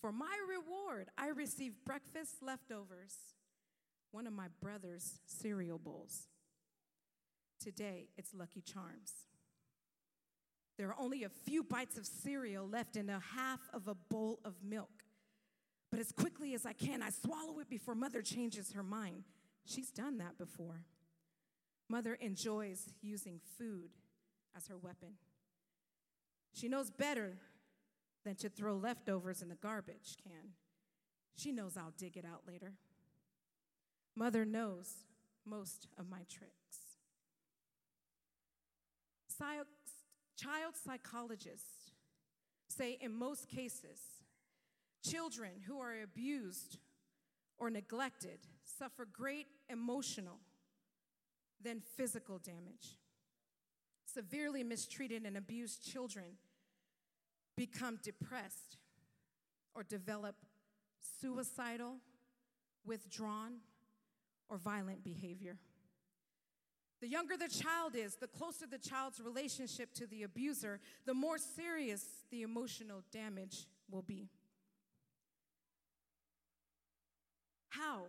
For 0.00 0.12
my 0.12 0.36
reward, 0.48 1.08
I 1.18 1.28
received 1.28 1.84
breakfast 1.84 2.36
leftovers, 2.42 3.14
one 4.12 4.26
of 4.26 4.32
my 4.32 4.46
brother's 4.62 5.20
cereal 5.26 5.78
bowls. 5.78 6.28
Today, 7.62 8.08
it's 8.16 8.32
Lucky 8.34 8.62
Charms. 8.62 9.12
There 10.78 10.88
are 10.88 10.96
only 10.98 11.24
a 11.24 11.28
few 11.28 11.62
bites 11.62 11.98
of 11.98 12.06
cereal 12.06 12.66
left 12.66 12.96
in 12.96 13.10
a 13.10 13.20
half 13.36 13.60
of 13.74 13.86
a 13.86 13.94
bowl 13.94 14.40
of 14.46 14.54
milk. 14.62 15.04
But 15.90 16.00
as 16.00 16.12
quickly 16.12 16.54
as 16.54 16.64
I 16.64 16.72
can, 16.72 17.02
I 17.02 17.10
swallow 17.10 17.58
it 17.58 17.68
before 17.68 17.94
mother 17.94 18.22
changes 18.22 18.72
her 18.72 18.82
mind. 18.82 19.24
She's 19.66 19.90
done 19.90 20.16
that 20.18 20.38
before. 20.38 20.84
Mother 21.90 22.14
enjoys 22.14 22.92
using 23.02 23.40
food 23.58 23.90
as 24.56 24.68
her 24.68 24.78
weapon. 24.78 25.14
She 26.52 26.68
knows 26.68 26.88
better 26.88 27.38
than 28.24 28.36
to 28.36 28.48
throw 28.48 28.76
leftovers 28.76 29.42
in 29.42 29.48
the 29.48 29.56
garbage 29.56 30.16
can. 30.22 30.52
She 31.34 31.50
knows 31.50 31.76
I'll 31.76 31.92
dig 31.98 32.16
it 32.16 32.24
out 32.24 32.42
later. 32.46 32.74
Mother 34.14 34.44
knows 34.44 35.04
most 35.44 35.88
of 35.98 36.08
my 36.08 36.20
tricks. 36.28 36.54
child 40.36 40.74
psychologists 40.74 41.90
say 42.68 42.98
in 43.00 43.12
most 43.12 43.48
cases, 43.48 43.98
children 45.04 45.50
who 45.66 45.80
are 45.80 46.02
abused 46.02 46.78
or 47.58 47.68
neglected 47.68 48.38
suffer 48.64 49.06
great 49.12 49.48
emotional 49.68 50.38
than 51.62 51.80
physical 51.96 52.38
damage. 52.38 52.96
Severely 54.12 54.64
mistreated 54.64 55.24
and 55.24 55.36
abused 55.36 55.84
children 55.84 56.36
become 57.56 57.98
depressed 58.02 58.78
or 59.74 59.82
develop 59.82 60.36
suicidal, 61.20 61.96
withdrawn, 62.84 63.58
or 64.48 64.58
violent 64.58 65.04
behavior. 65.04 65.56
The 67.00 67.08
younger 67.08 67.36
the 67.36 67.48
child 67.48 67.94
is, 67.94 68.16
the 68.16 68.26
closer 68.26 68.66
the 68.66 68.78
child's 68.78 69.20
relationship 69.20 69.94
to 69.94 70.06
the 70.06 70.24
abuser, 70.24 70.80
the 71.06 71.14
more 71.14 71.38
serious 71.38 72.04
the 72.30 72.42
emotional 72.42 73.02
damage 73.10 73.66
will 73.90 74.02
be. 74.02 74.28
How 77.68 78.08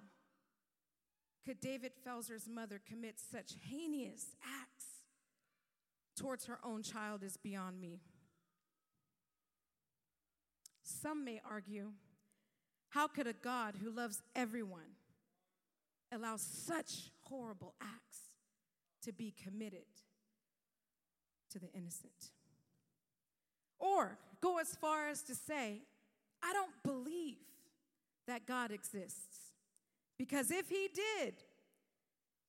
could 1.45 1.59
David 1.59 1.93
Pelzer's 2.05 2.47
mother 2.47 2.79
commit 2.87 3.15
such 3.19 3.53
heinous 3.61 4.35
acts 4.43 4.85
towards 6.15 6.45
her 6.45 6.59
own 6.63 6.83
child 6.83 7.23
is 7.23 7.37
beyond 7.37 7.79
me. 7.79 8.01
Some 10.83 11.25
may 11.25 11.41
argue 11.49 11.91
how 12.89 13.07
could 13.07 13.27
a 13.27 13.33
God 13.33 13.75
who 13.81 13.89
loves 13.89 14.21
everyone 14.35 14.97
allow 16.11 16.35
such 16.35 17.11
horrible 17.21 17.73
acts 17.81 18.19
to 19.03 19.13
be 19.13 19.33
committed 19.43 19.85
to 21.49 21.59
the 21.59 21.71
innocent? 21.73 22.31
Or 23.79 24.17
go 24.41 24.59
as 24.59 24.75
far 24.75 25.07
as 25.07 25.23
to 25.23 25.35
say, 25.35 25.83
I 26.43 26.53
don't 26.53 26.83
believe 26.83 27.37
that 28.27 28.45
God 28.45 28.71
exists. 28.71 29.50
Because 30.21 30.51
if 30.51 30.69
he 30.69 30.87
did, 30.93 31.33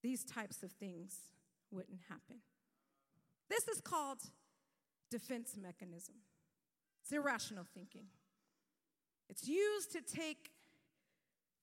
these 0.03 0.25
types 0.25 0.63
of 0.63 0.73
things 0.73 1.17
wouldn't 1.71 2.01
happen. 2.07 2.37
This 3.49 3.67
is 3.75 3.81
called 3.81 4.19
defense 5.11 5.57
mechanism. 5.59 6.17
It's 7.01 7.13
irrational 7.13 7.65
thinking. 7.73 8.09
It's 9.31 9.49
used 9.49 9.91
to 9.93 10.03
take 10.03 10.51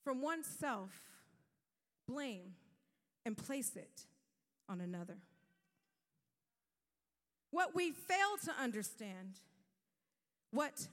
from 0.03 0.23
oneself 0.23 0.89
blame 2.07 2.55
and 3.23 3.37
place 3.37 3.75
it 3.75 4.07
on 4.67 4.81
another. 4.81 5.17
What 7.51 7.75
we 7.75 7.91
fail 7.91 8.35
to 8.45 8.51
understand, 8.59 9.41
what 10.49 10.87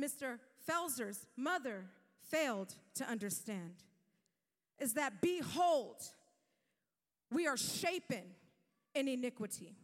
Mr. 0.00 0.38
Pelzer's 0.68 1.26
mother 1.36 1.86
failed 2.30 2.76
to 2.94 3.04
understand, 3.04 3.82
is 4.82 4.94
that 4.94 5.22
behold, 5.22 6.02
we 7.30 7.46
are 7.46 7.56
shapen 7.56 8.24
in 8.94 9.08
iniquity. 9.08 9.76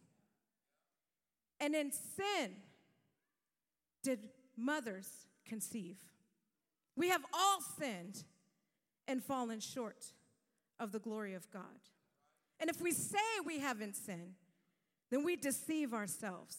And 1.61 1.75
in 1.75 1.93
sin 1.93 2.57
did 4.03 4.29
mothers 4.57 5.09
conceive. 5.47 5.97
We 6.97 7.09
have 7.11 7.23
all 7.33 7.61
sinned 7.79 8.25
and 9.07 9.23
fallen 9.23 9.61
short 9.61 10.13
of 10.81 10.91
the 10.93 10.99
glory 10.99 11.35
of 11.35 11.49
God. 11.51 11.63
And 12.61 12.69
if 12.69 12.81
we 12.81 12.91
say 12.91 13.19
we 13.47 13.61
haven't 13.61 13.97
sinned, 13.97 14.35
then 15.11 15.25
we 15.25 15.37
deceive 15.37 15.95
ourselves, 15.95 16.57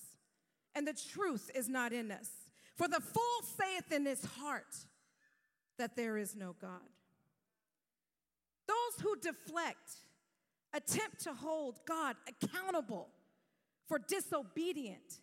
and 0.73 0.87
the 0.87 0.97
truth 1.13 1.51
is 1.53 1.69
not 1.69 1.93
in 1.93 2.09
us. 2.09 2.29
For 2.75 2.87
the 2.87 3.01
fool 3.01 3.43
saith 3.57 3.91
in 3.91 4.05
his 4.05 4.25
heart 4.25 4.75
that 5.77 5.95
there 5.95 6.17
is 6.17 6.35
no 6.35 6.55
God. 6.59 6.79
Those 8.69 9.03
who 9.03 9.15
deflect 9.15 9.95
attempt 10.73 11.23
to 11.23 11.33
hold 11.33 11.79
God 11.87 12.15
accountable 12.27 13.07
for 13.87 13.97
disobedient, 13.97 15.21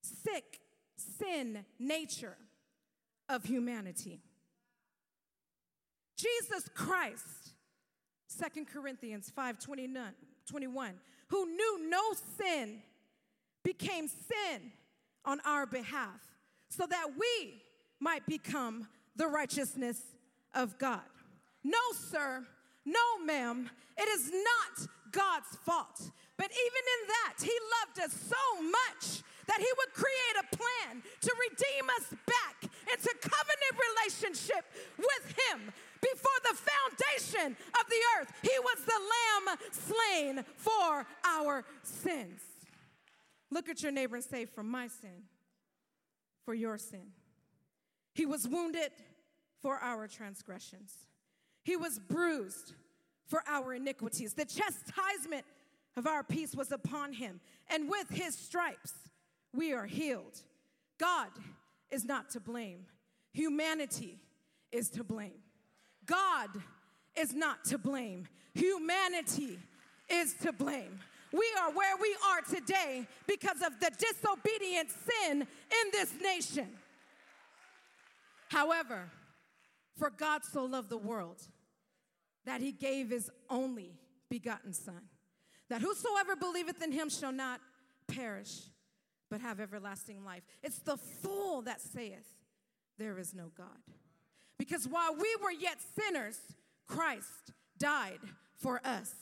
sick, 0.00 0.60
sin 0.96 1.66
nature 1.78 2.38
of 3.28 3.44
humanity. 3.44 4.22
Jesus 6.16 6.70
Christ, 6.74 7.52
2 8.54 8.64
Corinthians 8.64 9.30
5 9.34 9.58
21, 9.58 10.94
who 11.28 11.46
knew 11.46 11.90
no 11.90 12.00
sin, 12.38 12.80
became 13.62 14.08
sin 14.08 14.72
on 15.26 15.40
our 15.44 15.66
behalf 15.66 16.20
so 16.70 16.86
that 16.86 17.08
we 17.18 17.62
might 18.00 18.24
become 18.26 18.88
the 19.16 19.26
righteousness 19.26 20.00
of 20.54 20.78
God. 20.78 21.02
No, 21.64 21.78
sir, 21.92 22.44
no, 22.84 23.24
ma'am, 23.24 23.70
it 23.96 24.08
is 24.08 24.30
not 24.30 24.88
God's 25.12 25.56
fault. 25.64 26.10
But 26.36 26.50
even 26.50 26.82
in 26.94 27.08
that, 27.08 27.34
He 27.40 27.56
loved 27.80 28.00
us 28.00 28.18
so 28.20 28.62
much 28.62 29.22
that 29.46 29.58
He 29.58 29.68
would 29.78 29.92
create 29.94 30.36
a 30.40 30.56
plan 30.56 31.02
to 31.20 31.34
redeem 31.50 31.88
us 31.98 32.08
back 32.26 32.70
into 32.90 33.14
covenant 33.20 33.74
relationship 33.92 34.64
with 34.98 35.34
Him. 35.46 35.72
Before 36.00 36.40
the 36.50 36.58
foundation 36.58 37.56
of 37.78 37.86
the 37.88 38.02
earth, 38.18 38.32
He 38.42 38.58
was 38.58 38.84
the 38.84 39.00
lamb 39.14 39.58
slain 39.70 40.44
for 40.56 41.06
our 41.24 41.64
sins. 41.82 42.40
Look 43.50 43.68
at 43.68 43.82
your 43.82 43.92
neighbor 43.92 44.16
and 44.16 44.24
say, 44.24 44.46
For 44.46 44.62
my 44.62 44.88
sin, 44.88 45.28
for 46.44 46.54
your 46.54 46.78
sin. 46.78 47.12
He 48.14 48.26
was 48.26 48.48
wounded 48.48 48.90
for 49.60 49.76
our 49.76 50.08
transgressions. 50.08 50.92
He 51.62 51.76
was 51.76 51.98
bruised 51.98 52.74
for 53.26 53.42
our 53.46 53.74
iniquities. 53.74 54.34
The 54.34 54.44
chastisement 54.44 55.44
of 55.96 56.06
our 56.06 56.22
peace 56.22 56.54
was 56.54 56.72
upon 56.72 57.12
him, 57.12 57.40
and 57.70 57.88
with 57.88 58.08
his 58.10 58.34
stripes 58.34 58.92
we 59.54 59.72
are 59.72 59.86
healed. 59.86 60.40
God 60.98 61.28
is 61.90 62.04
not 62.04 62.30
to 62.30 62.40
blame, 62.40 62.86
humanity 63.32 64.18
is 64.70 64.88
to 64.90 65.04
blame. 65.04 65.40
God 66.06 66.50
is 67.16 67.34
not 67.34 67.64
to 67.66 67.78
blame, 67.78 68.26
humanity 68.54 69.58
is 70.08 70.34
to 70.42 70.52
blame. 70.52 70.98
We 71.32 71.46
are 71.62 71.70
where 71.72 71.96
we 71.96 72.14
are 72.30 72.42
today 72.42 73.06
because 73.26 73.62
of 73.62 73.80
the 73.80 73.90
disobedient 73.98 74.90
sin 74.90 75.40
in 75.40 75.90
this 75.92 76.12
nation. 76.22 76.68
However, 78.50 79.10
for 79.96 80.10
God 80.10 80.42
so 80.44 80.64
loved 80.64 80.90
the 80.90 80.98
world 80.98 81.42
that 82.44 82.60
he 82.60 82.72
gave 82.72 83.10
his 83.10 83.30
only 83.48 83.92
begotten 84.28 84.72
Son, 84.72 85.02
that 85.68 85.80
whosoever 85.80 86.36
believeth 86.36 86.82
in 86.82 86.92
him 86.92 87.08
shall 87.08 87.32
not 87.32 87.60
perish, 88.08 88.62
but 89.30 89.40
have 89.40 89.60
everlasting 89.60 90.24
life. 90.24 90.42
It's 90.62 90.80
the 90.80 90.96
fool 90.96 91.62
that 91.62 91.80
saith, 91.80 92.26
There 92.98 93.18
is 93.18 93.34
no 93.34 93.50
God. 93.56 93.66
Because 94.58 94.86
while 94.86 95.14
we 95.14 95.36
were 95.42 95.50
yet 95.50 95.78
sinners, 95.98 96.38
Christ 96.86 97.52
died 97.78 98.20
for 98.56 98.80
us. 98.84 99.12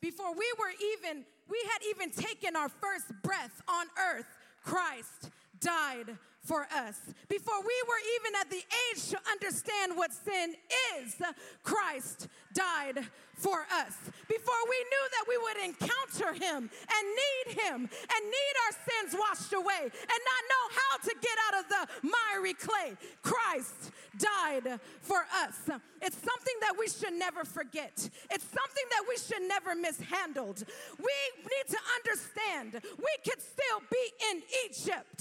Before 0.00 0.32
we 0.32 0.52
were 0.58 0.72
even, 0.92 1.24
we 1.48 1.58
had 1.72 1.82
even 1.90 2.10
taken 2.10 2.56
our 2.56 2.68
first 2.68 3.06
breath 3.22 3.62
on 3.68 3.86
earth, 3.98 4.26
Christ 4.62 5.30
died 5.58 6.16
for 6.44 6.66
us. 6.70 7.00
Before 7.28 7.60
we 7.60 7.74
were 7.88 8.02
even 8.20 8.32
at 8.40 8.50
the 8.50 8.62
age 8.92 9.08
to 9.08 9.18
understand 9.30 9.96
what 9.96 10.12
sin 10.12 10.54
is, 11.00 11.16
Christ 11.62 12.28
died 12.52 12.98
for 13.36 13.66
us. 13.72 13.96
Before 14.28 14.62
we 14.70 14.78
knew 14.90 15.04
that 15.10 15.24
we 15.28 15.36
would 15.38 15.58
encounter 15.64 16.32
him 16.32 16.70
and 16.70 17.04
need 17.24 17.60
him 17.60 17.76
and 17.76 18.20
need 18.24 18.54
our 18.66 18.74
sins 18.86 19.16
washed 19.18 19.52
away 19.52 19.82
and 19.82 20.20
not 20.30 20.42
know 20.52 20.64
how 20.70 20.96
to 20.98 21.14
get 21.20 21.36
out 21.48 21.54
of 21.60 21.68
the 21.68 22.08
miry 22.08 22.54
clay, 22.54 22.96
Christ 23.22 23.90
died 24.18 24.78
for 25.00 25.26
us. 25.42 25.56
It's 26.00 26.16
something 26.16 26.54
that 26.60 26.74
we 26.78 26.86
should 26.88 27.14
never 27.14 27.44
forget. 27.44 28.08
It's 28.30 28.44
something 28.44 28.86
that 28.90 29.04
we 29.08 29.16
should 29.16 29.48
never 29.48 29.74
mishandle. 29.74 30.54
We 30.98 31.18
need 31.42 31.66
to 31.70 31.78
understand 31.96 32.84
we 32.98 33.14
could 33.24 33.40
still 33.42 33.80
be 33.90 34.04
in 34.30 34.42
Egypt. 34.66 35.13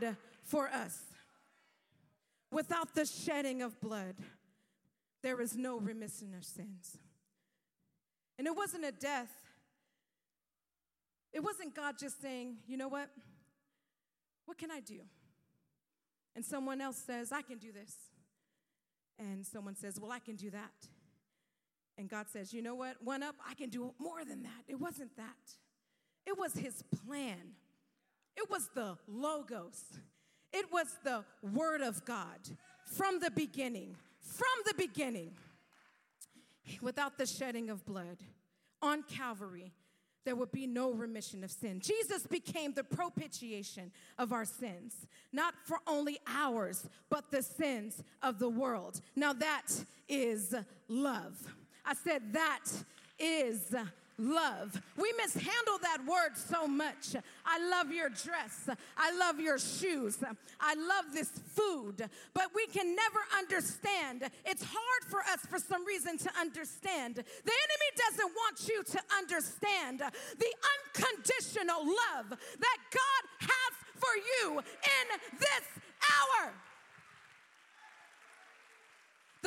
Died 0.00 0.16
for 0.42 0.68
us. 0.68 0.98
Without 2.50 2.94
the 2.94 3.04
shedding 3.04 3.62
of 3.62 3.80
blood, 3.80 4.14
there 5.22 5.40
is 5.40 5.56
no 5.56 5.78
remission 5.78 6.34
of 6.36 6.44
sins. 6.44 6.98
And 8.38 8.46
it 8.46 8.54
wasn't 8.56 8.84
a 8.84 8.92
death. 8.92 9.30
It 11.32 11.42
wasn't 11.42 11.74
God 11.74 11.96
just 11.98 12.22
saying, 12.22 12.56
you 12.66 12.76
know 12.76 12.88
what? 12.88 13.10
What 14.44 14.58
can 14.58 14.70
I 14.70 14.80
do? 14.80 15.00
And 16.34 16.44
someone 16.44 16.80
else 16.80 16.96
says, 16.98 17.32
I 17.32 17.42
can 17.42 17.58
do 17.58 17.72
this. 17.72 17.94
And 19.18 19.44
someone 19.44 19.74
says, 19.74 19.98
well, 20.00 20.12
I 20.12 20.18
can 20.18 20.36
do 20.36 20.50
that. 20.50 20.88
And 21.98 22.08
God 22.08 22.26
says, 22.28 22.52
you 22.52 22.62
know 22.62 22.74
what? 22.74 22.96
One 23.02 23.22
up, 23.22 23.36
I 23.48 23.54
can 23.54 23.70
do 23.70 23.94
more 23.98 24.24
than 24.24 24.42
that. 24.42 24.62
It 24.68 24.78
wasn't 24.78 25.16
that. 25.16 25.56
It 26.26 26.38
was 26.38 26.52
his 26.52 26.82
plan. 27.04 27.54
It 28.36 28.50
was 28.50 28.68
the 28.74 28.96
logos. 29.08 29.82
It 30.52 30.72
was 30.72 30.86
the 31.04 31.24
word 31.42 31.80
of 31.80 32.04
God 32.04 32.38
from 32.84 33.20
the 33.20 33.30
beginning. 33.30 33.96
From 34.20 34.46
the 34.66 34.74
beginning. 34.74 35.32
Without 36.80 37.16
the 37.18 37.26
shedding 37.26 37.70
of 37.70 37.84
blood 37.86 38.18
on 38.82 39.02
Calvary, 39.04 39.72
there 40.24 40.34
would 40.34 40.50
be 40.50 40.66
no 40.66 40.90
remission 40.90 41.44
of 41.44 41.52
sin. 41.52 41.80
Jesus 41.80 42.26
became 42.26 42.72
the 42.72 42.82
propitiation 42.82 43.92
of 44.18 44.32
our 44.32 44.44
sins, 44.44 45.06
not 45.32 45.54
for 45.64 45.78
only 45.86 46.18
ours, 46.26 46.88
but 47.08 47.30
the 47.30 47.42
sins 47.42 48.02
of 48.22 48.40
the 48.40 48.48
world. 48.48 49.00
Now 49.14 49.32
that 49.34 49.68
is 50.08 50.54
love. 50.88 51.38
I 51.84 51.94
said 51.94 52.32
that 52.32 52.64
is 53.18 53.72
love. 54.18 54.80
We 54.96 55.12
mishandle 55.18 55.78
that 55.82 55.98
word 56.06 56.36
so 56.36 56.66
much. 56.66 57.16
I 57.44 57.58
love 57.68 57.92
your 57.92 58.08
dress. 58.08 58.68
I 58.96 59.16
love 59.16 59.40
your 59.40 59.58
shoes. 59.58 60.18
I 60.60 60.74
love 60.74 61.12
this 61.12 61.30
food. 61.54 62.08
But 62.34 62.50
we 62.54 62.66
can 62.66 62.94
never 62.96 63.18
understand. 63.36 64.28
It's 64.44 64.64
hard 64.64 65.10
for 65.10 65.20
us 65.20 65.40
for 65.48 65.58
some 65.58 65.84
reason 65.84 66.18
to 66.18 66.30
understand. 66.40 67.16
The 67.16 67.22
enemy 67.22 67.90
doesn't 68.10 68.32
want 68.34 68.68
you 68.68 68.82
to 68.82 69.00
understand 69.16 70.00
the 70.00 70.52
unconditional 70.96 71.84
love 71.84 72.30
that 72.30 72.78
God 72.90 73.22
has 73.40 73.72
for 73.96 74.16
you 74.16 74.58
in 74.58 75.38
this 75.38 75.82
hour. 76.02 76.52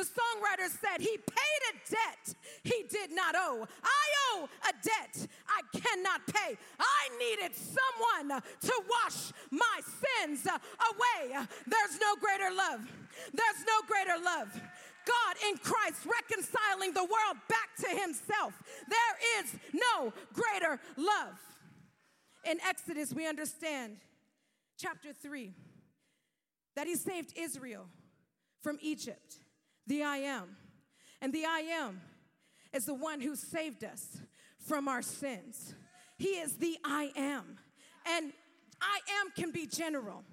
The 0.00 0.06
songwriter 0.06 0.70
said, 0.70 1.02
He 1.02 1.18
paid 1.18 1.60
a 1.68 1.90
debt 1.90 2.34
he 2.64 2.84
did 2.88 3.12
not 3.12 3.34
owe. 3.36 3.66
I 3.82 4.06
owe 4.32 4.48
a 4.66 4.72
debt 4.82 5.28
I 5.46 5.78
cannot 5.78 6.26
pay. 6.26 6.56
I 6.78 7.08
needed 7.18 7.54
someone 7.54 8.40
to 8.40 8.82
wash 8.88 9.30
my 9.50 9.80
sins 9.82 10.46
away. 10.46 11.36
There's 11.66 12.00
no 12.00 12.16
greater 12.16 12.54
love. 12.54 12.80
There's 13.34 13.64
no 13.66 13.82
greater 13.86 14.24
love. 14.24 14.48
God 15.04 15.36
in 15.50 15.58
Christ 15.58 16.06
reconciling 16.06 16.94
the 16.94 17.04
world 17.04 17.36
back 17.50 17.76
to 17.80 17.88
himself. 17.88 18.54
There 18.88 19.42
is 19.42 19.54
no 19.74 20.14
greater 20.32 20.80
love. 20.96 21.38
In 22.46 22.58
Exodus, 22.66 23.12
we 23.12 23.26
understand, 23.26 23.98
chapter 24.78 25.12
3, 25.12 25.52
that 26.74 26.86
he 26.86 26.94
saved 26.94 27.34
Israel 27.36 27.84
from 28.62 28.78
Egypt 28.80 29.40
the 29.86 30.02
I 30.02 30.18
am. 30.18 30.56
And 31.20 31.32
the 31.32 31.44
I 31.44 31.60
am 31.60 32.00
is 32.72 32.86
the 32.86 32.94
one 32.94 33.20
who 33.20 33.36
saved 33.36 33.84
us 33.84 34.18
from 34.58 34.88
our 34.88 35.02
sins. 35.02 35.74
He 36.16 36.28
is 36.28 36.56
the 36.56 36.76
I 36.84 37.10
am. 37.16 37.58
And 38.06 38.32
I 38.80 39.00
am 39.20 39.30
can 39.36 39.50
be 39.50 39.66
general, 39.66 40.24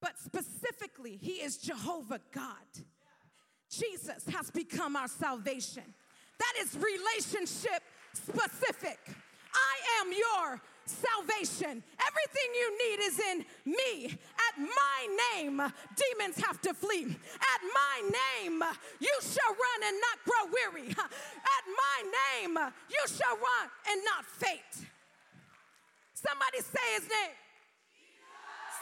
but 0.00 0.18
specifically, 0.18 1.16
He 1.16 1.34
is 1.34 1.58
Jehovah 1.58 2.20
God. 2.32 2.44
Jesus 3.70 4.24
has 4.32 4.50
become 4.50 4.96
our 4.96 5.06
salvation. 5.06 5.84
That 6.38 6.52
is 6.60 6.76
relationship 6.76 7.82
specific. 8.14 8.98
I 9.54 10.00
am 10.00 10.12
your 10.12 10.60
salvation. 10.90 11.82
Everything 12.00 12.48
you 12.54 12.78
need 12.78 13.00
is 13.04 13.18
in 13.18 13.44
me. 13.64 14.06
At 14.06 14.58
my 14.58 15.16
name, 15.34 15.56
demons 15.56 16.44
have 16.44 16.60
to 16.62 16.74
flee. 16.74 17.04
At 17.04 17.60
my 17.74 18.10
name, 18.10 18.62
you 18.98 19.14
shall 19.20 19.52
run 19.52 19.80
and 19.84 19.96
not 20.00 20.18
grow 20.24 20.52
weary. 20.52 20.90
At 20.90 21.64
my 21.66 21.98
name, 22.02 22.58
you 22.88 23.04
shall 23.06 23.36
run 23.36 23.70
and 23.90 24.00
not 24.04 24.24
faint. 24.24 24.88
Somebody 26.14 26.58
say 26.60 26.94
his 26.96 27.08
name. 27.08 27.36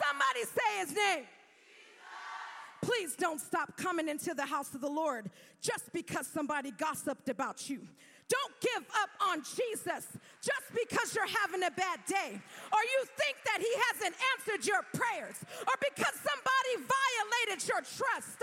Somebody 0.03 0.45
say 0.45 0.79
his 0.81 0.97
name. 0.97 1.25
Please 2.81 3.17
don't 3.17 3.41
stop 3.41 3.77
coming 3.77 4.09
into 4.09 4.35
the 4.35 4.47
house 4.47 4.75
of 4.75 4.81
the 4.81 4.89
Lord 4.89 5.31
just 5.61 5.93
because 5.93 6.27
somebody 6.27 6.71
gossiped 6.71 7.29
about 7.29 7.69
you. 7.69 7.87
Don't 8.29 8.55
give 8.61 8.85
up 9.01 9.09
on 9.33 9.41
Jesus 9.41 10.05
just 10.45 10.67
because 10.77 11.17
you're 11.17 11.33
having 11.41 11.65
a 11.65 11.73
bad 11.73 12.05
day 12.05 12.37
or 12.37 12.81
you 12.85 13.01
think 13.17 13.41
that 13.49 13.57
he 13.57 13.73
hasn't 13.89 14.15
answered 14.37 14.69
your 14.69 14.85
prayers 14.93 15.41
or 15.65 15.75
because 15.81 16.13
somebody 16.21 16.73
violated 16.85 17.65
your 17.65 17.81
trust. 17.81 18.37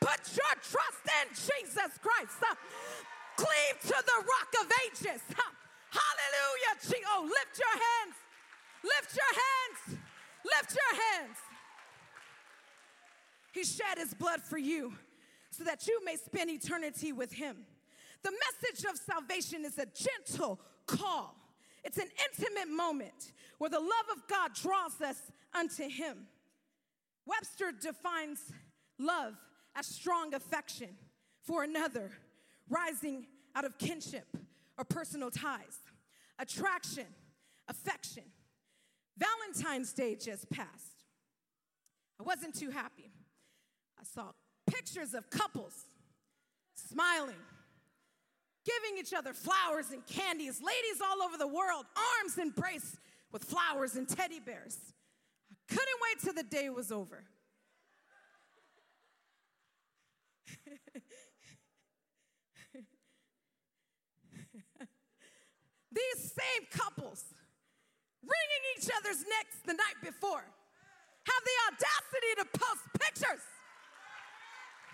Put 0.00 0.20
your 0.36 0.54
trust 0.60 1.04
in 1.08 1.26
Jesus 1.32 1.96
Christ. 2.04 2.36
Cleave 3.36 3.76
to 3.88 3.96
the 3.96 4.18
rock 4.28 4.52
of 4.60 4.66
ages. 4.84 5.24
Hallelujah. 5.90 7.04
Oh, 7.08 7.24
lift 7.24 7.56
your 7.56 7.76
hands. 7.80 8.16
Lift 8.84 9.16
your 9.16 9.32
hands. 9.32 10.00
Lift 10.44 10.76
your 10.76 10.92
hands. 11.00 11.36
He 13.52 13.64
shed 13.64 13.98
his 13.98 14.14
blood 14.14 14.42
for 14.42 14.58
you 14.58 14.92
so 15.50 15.64
that 15.64 15.86
you 15.86 16.04
may 16.04 16.16
spend 16.16 16.50
eternity 16.50 17.12
with 17.12 17.32
him. 17.32 17.56
The 18.22 18.32
message 18.32 18.84
of 18.90 18.98
salvation 18.98 19.64
is 19.64 19.78
a 19.78 19.86
gentle 19.86 20.60
call. 20.86 21.36
It's 21.84 21.98
an 21.98 22.08
intimate 22.28 22.68
moment 22.74 23.32
where 23.58 23.70
the 23.70 23.80
love 23.80 24.06
of 24.12 24.26
God 24.28 24.54
draws 24.54 25.00
us 25.00 25.20
unto 25.54 25.88
him. 25.88 26.26
Webster 27.26 27.72
defines 27.72 28.52
love 28.98 29.34
as 29.74 29.86
strong 29.86 30.34
affection 30.34 30.88
for 31.42 31.62
another, 31.62 32.10
rising 32.68 33.26
out 33.54 33.64
of 33.64 33.78
kinship 33.78 34.26
or 34.76 34.84
personal 34.84 35.30
ties, 35.30 35.78
attraction, 36.38 37.06
affection. 37.68 38.24
Valentine's 39.16 39.92
Day 39.92 40.16
just 40.16 40.50
passed. 40.50 41.04
I 42.18 42.22
wasn't 42.22 42.54
too 42.54 42.70
happy. 42.70 43.10
I 43.98 44.04
saw 44.04 44.32
pictures 44.66 45.14
of 45.14 45.30
couples 45.30 45.74
smiling, 46.74 47.34
giving 48.64 48.98
each 48.98 49.12
other 49.14 49.32
flowers 49.32 49.90
and 49.90 50.06
candies, 50.06 50.60
ladies 50.60 51.00
all 51.02 51.22
over 51.22 51.36
the 51.36 51.46
world, 51.46 51.86
arms 52.20 52.38
embraced 52.38 52.96
with 53.32 53.44
flowers 53.44 53.96
and 53.96 54.08
teddy 54.08 54.40
bears. 54.40 54.78
I 55.50 55.54
couldn't 55.68 56.00
wait 56.02 56.20
till 56.22 56.34
the 56.34 56.42
day 56.42 56.68
was 56.70 56.92
over. 56.92 57.24
These 65.92 66.32
same 66.32 66.66
couples 66.70 67.24
wringing 68.22 68.62
each 68.76 68.88
other's 68.98 69.24
necks 69.26 69.56
the 69.66 69.72
night 69.72 69.96
before 70.02 70.44
have 71.24 71.42
the 71.44 71.56
audacity 71.68 72.34
to 72.38 72.44
post 72.58 72.82
pictures 72.98 73.44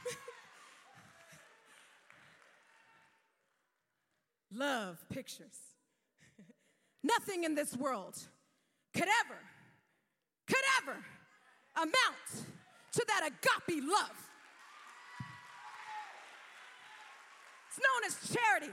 love 4.56 4.98
pictures. 5.10 5.74
Nothing 7.02 7.44
in 7.44 7.54
this 7.54 7.76
world 7.76 8.16
could 8.94 9.08
ever, 9.24 9.38
could 10.46 10.64
ever 10.82 10.96
amount 11.76 12.46
to 12.92 13.04
that 13.08 13.28
agape 13.28 13.82
love. 13.84 14.28
It's 17.68 17.78
known 17.78 18.06
as 18.06 18.34
charity. 18.34 18.72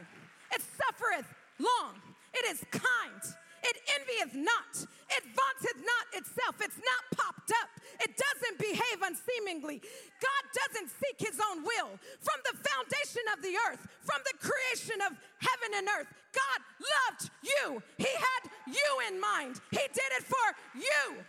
It 0.54 0.62
suffereth 0.62 1.28
long. 1.60 1.96
It 2.34 2.46
is 2.52 2.64
kind. 2.72 3.36
It 3.64 3.78
envieth 3.96 4.36
not. 4.36 4.72
It 5.10 5.24
vaunteth 5.24 5.80
not 5.80 6.06
itself. 6.20 6.56
It's 6.60 6.78
not 6.78 7.04
popped 7.16 7.52
up. 7.64 7.70
It 8.02 8.12
doesn't 8.20 8.58
behave 8.60 9.00
unseemingly. 9.02 9.80
God 10.20 10.44
doesn't 10.52 10.90
seek 10.92 11.18
his 11.20 11.40
own 11.40 11.64
will. 11.64 11.96
From 12.20 12.40
the 12.44 12.58
foundation 12.60 13.24
of 13.32 13.42
the 13.42 13.56
earth, 13.70 13.88
from 14.04 14.20
the 14.26 14.38
creation 14.40 15.00
of 15.08 15.16
heaven 15.40 15.72
and 15.80 15.88
earth, 15.98 16.08
God 16.34 16.60
loved 16.82 17.32
you. 17.44 17.84
He 17.98 18.12
had 18.12 18.52
you 18.68 18.92
in 19.08 19.22
mind. 19.22 19.62
He 19.72 19.78
did 19.78 20.12
it 20.20 20.24
for 20.24 20.48
you. 20.76 21.24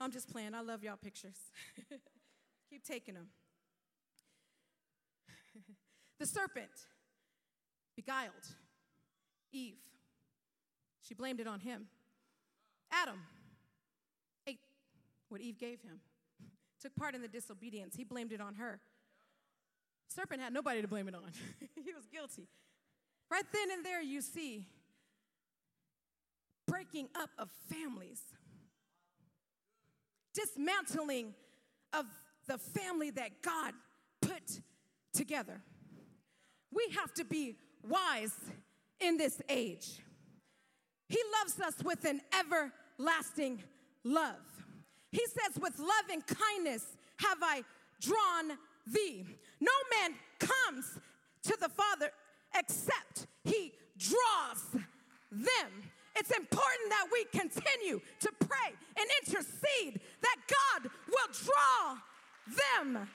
I'm 0.00 0.10
just 0.10 0.30
playing. 0.30 0.54
I 0.54 0.60
love 0.60 0.82
y'all 0.84 0.96
pictures. 0.96 1.38
Keep 2.70 2.84
taking 2.84 3.14
them. 3.14 3.28
the 6.18 6.26
serpent 6.26 6.68
beguiled 7.96 8.32
Eve. 9.52 9.78
She 11.00 11.14
blamed 11.14 11.40
it 11.40 11.46
on 11.46 11.60
him. 11.60 11.86
Adam 12.90 13.20
ate 14.46 14.60
what 15.28 15.40
Eve 15.40 15.58
gave 15.58 15.80
him, 15.82 16.00
took 16.80 16.94
part 16.96 17.14
in 17.14 17.22
the 17.22 17.28
disobedience. 17.28 17.94
He 17.96 18.04
blamed 18.04 18.32
it 18.32 18.40
on 18.40 18.54
her. 18.54 18.80
Serpent 20.08 20.40
had 20.40 20.52
nobody 20.52 20.80
to 20.80 20.88
blame 20.88 21.08
it 21.08 21.14
on, 21.14 21.22
he 21.74 21.92
was 21.92 22.06
guilty. 22.06 22.48
Right 23.30 23.44
then 23.52 23.70
and 23.70 23.84
there, 23.84 24.02
you 24.02 24.20
see 24.20 24.66
breaking 26.66 27.08
up 27.14 27.30
of 27.38 27.48
families, 27.70 28.20
dismantling 30.34 31.34
of 31.92 32.06
the 32.46 32.58
family 32.58 33.10
that 33.10 33.42
God 33.42 33.72
put 34.20 34.60
together. 35.12 35.62
We 36.72 36.88
have 36.96 37.12
to 37.14 37.24
be 37.24 37.56
wise 37.88 38.34
in 39.00 39.16
this 39.16 39.40
age. 39.48 40.00
He 41.08 41.18
loves 41.40 41.60
us 41.60 41.84
with 41.84 42.04
an 42.04 42.20
everlasting 42.38 43.62
love. 44.04 44.36
He 45.10 45.24
says, 45.26 45.60
With 45.60 45.78
love 45.78 46.08
and 46.10 46.24
kindness 46.26 46.96
have 47.18 47.38
I 47.42 47.62
drawn 48.00 48.58
thee. 48.86 49.24
No 49.60 49.72
man 50.00 50.14
comes 50.38 50.98
to 51.44 51.56
the 51.60 51.68
Father 51.68 52.10
except 52.56 53.26
he 53.44 53.72
draws 53.98 54.82
them. 55.30 55.70
It's 56.16 56.30
important 56.30 56.90
that 56.90 57.06
we 57.12 57.24
continue 57.32 58.00
to 58.20 58.32
pray 58.38 58.72
and 58.96 59.06
intercede 59.22 60.00
that 60.22 60.36
God 60.48 60.90
will 61.08 61.32
draw 61.44 61.96
them 62.82 63.08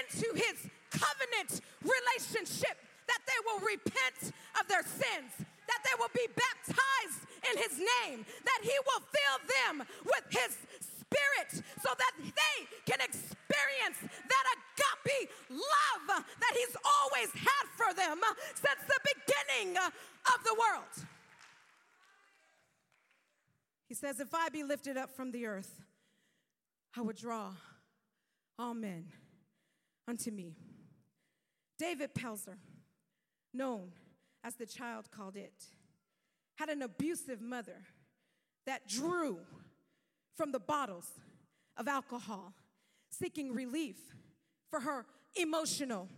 into 0.00 0.32
his 0.34 0.70
covenant 0.90 1.60
relationship 1.82 2.78
that 3.08 3.22
they 3.26 3.40
will 3.46 3.60
repent 3.60 4.34
of 4.60 4.68
their 4.68 4.82
sins, 4.82 5.32
that 5.38 5.80
they 5.84 5.94
will 5.98 6.12
be 6.14 6.26
baptized 6.34 7.22
in 7.50 7.54
his 7.58 7.78
name, 7.78 8.26
that 8.44 8.60
he 8.62 8.74
will 8.86 9.02
fill 9.06 9.38
them 9.46 9.86
with 10.04 10.26
his 10.30 10.56
spirit 10.80 11.62
so 11.82 11.90
that 11.96 12.12
they 12.18 12.56
can 12.84 13.00
experience 13.00 13.98
that 14.02 14.44
agape 14.54 15.30
love 15.50 16.24
that 16.40 16.52
he's 16.54 16.76
always 16.84 17.30
had 17.32 17.66
for 17.76 17.94
them 17.94 18.20
since 18.54 18.80
the 18.86 19.00
beginning 19.14 19.76
of 19.78 20.44
the 20.44 20.54
world. 20.54 21.06
He 23.88 23.94
says, 23.94 24.20
If 24.20 24.34
I 24.34 24.48
be 24.48 24.62
lifted 24.62 24.96
up 24.96 25.14
from 25.14 25.30
the 25.30 25.46
earth, 25.46 25.82
I 26.96 27.02
would 27.02 27.16
draw 27.16 27.52
all 28.58 28.74
men 28.74 29.06
unto 30.08 30.30
me. 30.30 30.56
David 31.78 32.14
Pelzer 32.14 32.56
known 33.56 33.92
as 34.44 34.54
the 34.54 34.66
child 34.66 35.10
called 35.10 35.36
it, 35.36 35.64
had 36.56 36.68
an 36.68 36.82
abusive 36.82 37.40
mother 37.40 37.82
that 38.66 38.88
drew 38.88 39.38
from 40.36 40.52
the 40.52 40.58
bottles 40.58 41.08
of 41.76 41.88
alcohol, 41.88 42.52
seeking 43.10 43.52
relief 43.52 43.96
for 44.70 44.80
her 44.80 45.06
emotional 45.36 46.08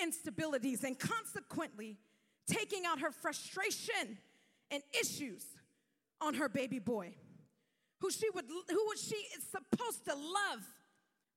instabilities 0.00 0.84
and 0.84 0.98
consequently 0.98 1.98
taking 2.46 2.84
out 2.86 3.00
her 3.00 3.10
frustration 3.10 4.18
and 4.70 4.82
issues 4.98 5.44
on 6.20 6.34
her 6.34 6.48
baby 6.48 6.78
boy 6.78 7.14
who 8.00 8.10
she 8.10 8.28
would 8.30 8.44
who 8.48 8.84
was 8.86 9.00
she 9.00 9.16
is 9.36 9.44
supposed 9.50 10.04
to 10.04 10.14
love 10.14 10.60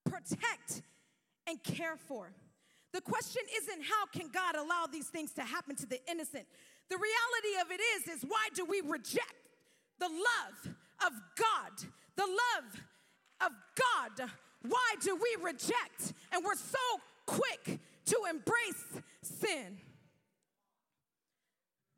protect 0.06 0.82
and 1.48 1.62
care 1.64 1.96
for 1.96 2.34
The 2.96 3.02
question 3.02 3.42
isn't 3.58 3.84
how 3.84 4.06
can 4.06 4.30
God 4.30 4.56
allow 4.56 4.86
these 4.90 5.08
things 5.08 5.34
to 5.34 5.42
happen 5.42 5.76
to 5.76 5.86
the 5.86 6.00
innocent? 6.10 6.46
The 6.88 6.96
reality 6.96 7.62
of 7.62 7.70
it 7.70 7.82
is 7.98 8.18
is 8.18 8.24
why 8.26 8.48
do 8.54 8.64
we 8.64 8.80
reject 8.80 9.36
the 10.00 10.08
love 10.08 10.76
of 11.06 11.12
God? 11.36 11.90
The 12.16 12.26
love 12.26 12.82
of 13.42 13.52
God. 13.76 14.30
Why 14.62 14.96
do 15.02 15.14
we 15.14 15.44
reject 15.44 16.14
and 16.32 16.46
we're 16.46 16.56
so 16.56 16.78
quick 17.26 17.82
to 18.06 18.18
embrace 18.30 19.04
sin? 19.24 19.78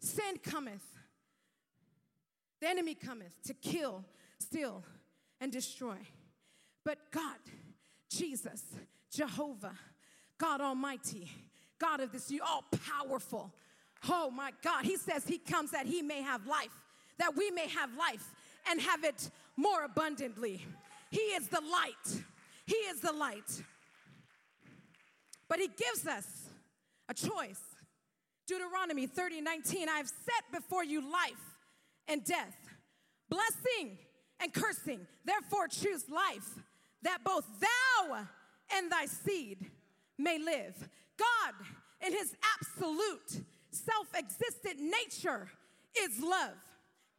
Sin 0.02 0.40
cometh. 0.44 0.82
The 2.60 2.70
enemy 2.70 2.96
cometh 2.96 3.40
to 3.44 3.54
kill, 3.54 4.04
steal, 4.40 4.84
and 5.40 5.52
destroy. 5.52 5.98
But 6.84 6.98
God, 7.12 7.38
Jesus, 8.10 8.64
Jehovah, 9.12 9.78
God 10.38 10.62
Almighty, 10.62 11.30
God 11.80 12.00
of 12.00 12.12
this, 12.12 12.30
you 12.32 12.42
all 12.46 12.64
powerful. 12.88 13.52
Oh 14.10 14.30
my 14.30 14.52
God, 14.64 14.86
He 14.86 14.98
says 14.98 15.26
He 15.26 15.38
comes 15.38 15.72
that 15.72 15.86
He 15.86 16.02
may 16.02 16.22
have 16.22 16.46
life, 16.46 16.84
that 17.18 17.36
we 17.36 17.52
may 17.52 17.68
have 17.68 17.96
life 17.96 18.34
and 18.70 18.80
have 18.82 19.04
it 19.04 19.30
more 19.56 19.84
abundantly. 19.84 20.66
He 21.10 21.20
is 21.20 21.48
the 21.48 21.62
light. 21.62 22.24
He 22.66 22.76
is 22.76 23.00
the 23.02 23.14
light. 23.14 23.64
But 25.48 25.60
He 25.60 25.68
gives 25.68 26.06
us 26.06 26.28
a 27.10 27.14
choice. 27.14 27.62
Deuteronomy 28.46 29.08
30 29.08 29.42
19, 29.42 29.90
I've 29.90 30.08
set 30.08 30.52
before 30.54 30.84
you 30.84 31.02
life 31.02 31.58
and 32.08 32.24
death, 32.24 32.56
blessing 33.30 33.98
and 34.40 34.54
cursing. 34.54 35.06
Therefore, 35.26 35.68
choose 35.68 36.10
life 36.10 36.48
that 37.02 37.24
both 37.24 37.46
thou 37.60 38.28
and 38.76 38.92
thy 38.92 39.06
seed 39.06 39.70
may 40.18 40.38
live. 40.38 40.90
God, 41.18 41.54
in 42.06 42.14
his 42.14 42.36
absolute 42.60 43.46
self 43.72 44.08
existent 44.16 44.80
nature, 44.80 45.50
is 46.00 46.22
love. 46.22 46.58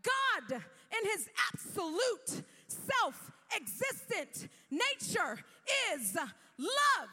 God, 0.03 0.53
in 0.53 1.11
his 1.11 1.29
absolute 1.53 2.43
self 2.67 3.31
existent 3.55 4.49
nature, 4.71 5.39
is 5.93 6.15
love. 6.15 7.11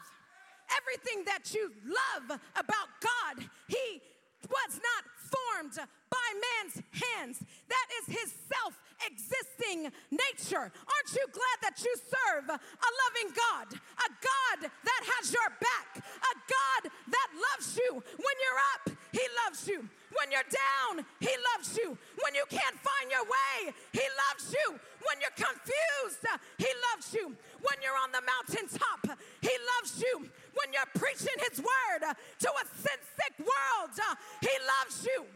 Everything 0.82 1.24
that 1.26 1.54
you 1.54 1.70
love 1.84 2.40
about 2.56 2.88
God, 3.00 3.44
he 3.68 4.00
was 4.42 4.74
not 4.74 5.04
formed 5.30 5.88
by 6.10 6.28
man's 6.46 6.82
hands. 6.90 7.38
That 7.68 7.86
is 8.00 8.14
his 8.14 8.32
self 8.52 8.74
existing 9.04 9.92
nature. 10.10 10.72
Aren't 10.72 11.12
you 11.12 11.24
glad 11.32 11.58
that 11.62 11.76
you 11.84 11.92
serve 11.96 12.48
a 12.48 12.90
loving 13.02 13.30
God, 13.34 13.68
a 13.76 14.08
God 14.08 14.70
that 14.70 15.02
has 15.16 15.32
your 15.32 15.50
back, 15.60 16.00
a 16.00 16.34
God 16.48 16.92
that 17.12 17.28
loves 17.34 17.76
you? 17.76 17.92
When 17.92 18.36
you're 18.40 18.62
up, 18.74 18.84
he 19.12 19.24
loves 19.44 19.68
you. 19.68 19.88
When 20.16 20.32
you're 20.32 20.48
down, 20.48 21.04
he 21.20 21.34
loves 21.54 21.76
you. 21.76 21.96
When 22.24 22.34
you 22.34 22.44
can't 22.48 22.78
find 22.80 23.10
your 23.10 23.24
way, 23.24 23.74
he 23.92 24.06
loves 24.28 24.52
you. 24.52 24.78
When 25.04 25.20
you're 25.20 25.36
confused, 25.36 26.24
he 26.58 26.70
loves 26.92 27.12
you. 27.12 27.36
When 27.60 27.78
you're 27.82 28.00
on 28.00 28.12
the 28.12 28.24
mountaintop, 28.24 29.18
he 29.40 29.54
loves 29.76 30.00
you. 30.00 30.28
When 30.56 30.72
you're 30.72 30.92
preaching 30.96 31.36
his 31.50 31.60
word 31.60 32.02
to 32.02 32.48
a 32.48 32.64
sin 32.80 33.00
sick 33.16 33.34
world, 33.38 33.92
he 34.40 34.54
loves 34.64 35.04
you. 35.04 35.26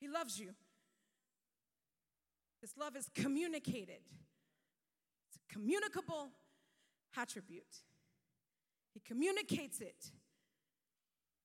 He 0.00 0.08
loves 0.08 0.40
you. 0.40 0.54
This 2.60 2.76
love 2.76 2.96
is 2.96 3.08
communicated, 3.14 4.00
it's 5.28 5.36
a 5.36 5.52
communicable 5.52 6.30
attribute. 7.16 7.82
He 8.92 9.00
communicates 9.00 9.80
it 9.80 10.10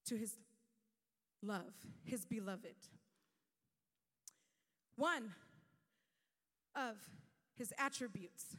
to 0.06 0.16
his 0.16 0.36
love, 1.42 1.72
his 2.02 2.24
beloved. 2.24 2.74
One 4.96 5.32
of 6.74 6.96
his 7.54 7.72
attributes 7.78 8.56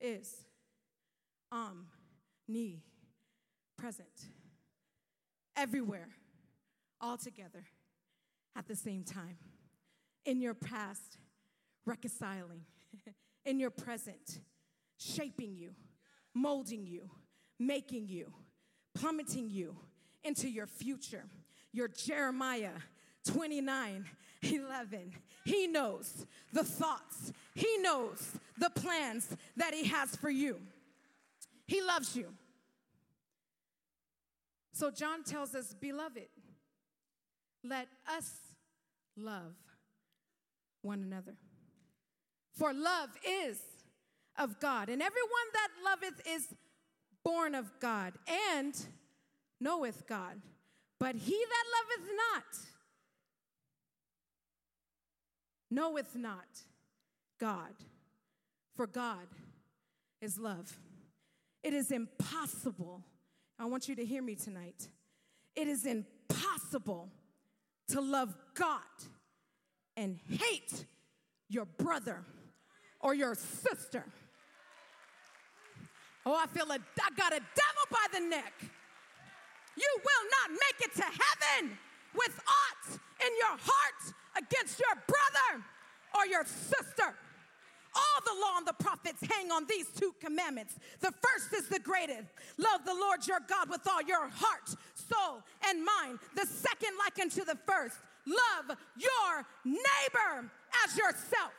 is 0.00 0.34
omnipresent, 1.52 2.82
everywhere, 5.56 6.08
all 7.00 7.16
together 7.16 7.64
at 8.56 8.68
the 8.68 8.76
same 8.76 9.04
time. 9.04 9.38
In 10.24 10.40
your 10.40 10.54
past, 10.54 11.18
reconciling. 11.84 12.62
In 13.44 13.58
your 13.58 13.70
present, 13.70 14.38
shaping 14.98 15.56
you, 15.56 15.70
molding 16.32 16.86
you, 16.86 17.10
making 17.58 18.06
you, 18.06 18.32
plummeting 18.94 19.50
you 19.50 19.76
into 20.22 20.48
your 20.48 20.66
future. 20.66 21.24
Your 21.72 21.88
Jeremiah 21.88 22.70
29 23.26 24.04
11. 24.42 25.12
He 25.44 25.66
knows 25.66 26.26
the 26.52 26.64
thoughts, 26.64 27.32
He 27.54 27.78
knows 27.78 28.32
the 28.58 28.70
plans 28.70 29.36
that 29.56 29.74
He 29.74 29.86
has 29.88 30.14
for 30.16 30.30
you. 30.30 30.60
He 31.66 31.80
loves 31.80 32.16
you. 32.16 32.26
So 34.72 34.90
John 34.90 35.22
tells 35.22 35.54
us, 35.54 35.74
Beloved, 35.74 36.28
let 37.64 37.88
us 38.16 38.30
love 39.16 39.54
one 40.82 41.02
another. 41.02 41.34
For 42.56 42.72
love 42.72 43.10
is 43.26 43.58
of 44.38 44.60
God, 44.60 44.88
and 44.88 45.02
everyone 45.02 45.48
that 45.52 45.68
loveth 45.84 46.20
is 46.26 46.48
born 47.24 47.54
of 47.54 47.70
God 47.80 48.14
and 48.54 48.74
knoweth 49.60 50.06
God. 50.06 50.40
But 50.98 51.16
he 51.16 51.32
that 51.32 51.64
loveth 51.74 52.10
not 52.16 52.44
knoweth 55.70 56.14
not 56.14 56.46
God, 57.40 57.74
for 58.76 58.86
God 58.86 59.26
is 60.20 60.38
love. 60.38 60.78
It 61.62 61.72
is 61.72 61.90
impossible. 61.90 63.02
I 63.58 63.64
want 63.64 63.88
you 63.88 63.96
to 63.96 64.04
hear 64.04 64.22
me 64.22 64.34
tonight. 64.34 64.88
It 65.56 65.68
is 65.68 65.86
impossible 65.86 67.08
to 67.88 68.00
love 68.00 68.34
God 68.54 68.80
and 69.96 70.18
hate 70.28 70.86
your 71.48 71.64
brother 71.64 72.24
or 73.00 73.14
your 73.14 73.34
sister. 73.34 74.04
Oh, 76.24 76.34
I 76.36 76.46
feel 76.46 76.70
a, 76.70 76.78
I 76.78 77.08
got 77.16 77.32
a 77.32 77.40
devil 77.40 77.84
by 77.90 78.06
the 78.12 78.20
neck. 78.20 78.52
You 79.76 79.88
will 79.96 80.28
not 80.40 80.50
make 80.50 80.88
it 80.88 80.94
to 80.96 81.02
heaven 81.02 81.76
with 82.14 82.40
aught 82.46 82.98
in 83.20 83.32
your 83.38 83.58
heart 83.58 84.14
against 84.36 84.78
your 84.78 84.94
brother 85.06 85.64
or 86.16 86.26
your 86.26 86.44
sister. 86.44 87.14
All 87.94 88.20
the 88.24 88.40
law 88.40 88.58
and 88.58 88.66
the 88.66 88.72
prophets 88.72 89.20
hang 89.30 89.50
on 89.50 89.66
these 89.66 89.86
two 89.88 90.14
commandments. 90.20 90.74
The 91.00 91.12
first 91.12 91.52
is 91.54 91.68
the 91.68 91.78
greatest 91.78 92.28
love 92.58 92.84
the 92.84 92.94
Lord 92.94 93.26
your 93.26 93.40
God 93.48 93.68
with 93.68 93.86
all 93.88 94.02
your 94.02 94.28
heart, 94.28 94.68
soul, 94.94 95.42
and 95.68 95.84
mind. 95.84 96.18
The 96.34 96.46
second, 96.46 96.96
like 96.98 97.18
unto 97.20 97.44
the 97.44 97.58
first, 97.66 97.96
love 98.26 98.76
your 98.96 99.46
neighbor 99.64 100.50
as 100.84 100.96
yourself. 100.96 101.52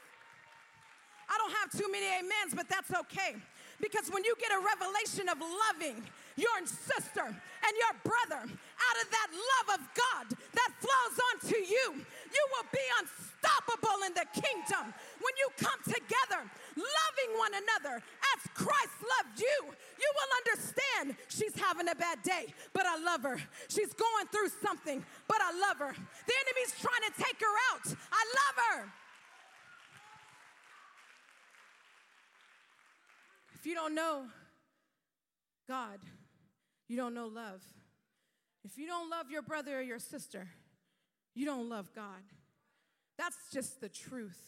I 1.29 1.37
don't 1.37 1.53
have 1.53 1.71
too 1.71 1.91
many 1.91 2.05
amens, 2.05 2.53
but 2.55 2.69
that's 2.69 2.91
okay. 2.93 3.35
Because 3.81 4.09
when 4.09 4.23
you 4.23 4.35
get 4.39 4.51
a 4.51 4.61
revelation 4.61 5.29
of 5.29 5.37
loving 5.39 6.03
your 6.35 6.65
sister 6.65 7.25
and 7.25 7.73
your 7.77 7.93
brother 8.03 8.49
out 8.89 8.97
of 9.03 9.07
that 9.11 9.29
love 9.31 9.67
of 9.79 9.81
God 9.93 10.25
that 10.29 10.71
flows 10.79 11.17
onto 11.31 11.57
you, 11.57 11.85
you 12.03 12.43
will 12.51 12.67
be 12.71 12.85
unstoppable 12.99 13.99
in 14.07 14.13
the 14.13 14.27
kingdom. 14.33 14.93
When 15.19 15.35
you 15.39 15.47
come 15.57 15.79
together, 15.83 16.41
loving 16.75 17.31
one 17.37 17.53
another 17.53 18.01
as 18.01 18.41
Christ 18.53 18.97
loved 19.01 19.39
you, 19.39 19.59
you 19.71 20.09
will 20.15 20.31
understand 20.43 21.15
she's 21.27 21.55
having 21.59 21.89
a 21.89 21.95
bad 21.95 22.21
day, 22.23 22.53
but 22.73 22.85
I 22.85 22.97
love 22.97 23.23
her. 23.23 23.37
She's 23.69 23.93
going 23.93 24.27
through 24.31 24.49
something, 24.61 25.03
but 25.27 25.37
I 25.41 25.51
love 25.57 25.77
her. 25.79 25.93
The 25.93 26.35
enemy's 26.43 26.73
trying 26.79 27.05
to 27.07 27.13
take 27.17 27.39
her 27.39 27.55
out. 27.71 27.87
I 28.11 28.23
love 28.41 28.55
her. 28.69 28.93
If 33.55 33.65
you 33.65 33.75
don't 33.75 33.95
know 33.95 34.25
God, 35.67 35.99
you 36.89 36.97
don't 36.97 37.13
know 37.13 37.27
love. 37.27 37.61
If 38.63 38.77
you 38.77 38.87
don't 38.87 39.09
love 39.09 39.29
your 39.29 39.41
brother 39.41 39.79
or 39.79 39.81
your 39.81 39.99
sister, 39.99 40.47
you 41.35 41.45
don't 41.45 41.69
love 41.69 41.91
God. 41.95 42.23
That's 43.17 43.37
just 43.51 43.81
the 43.81 43.89
truth. 43.89 44.39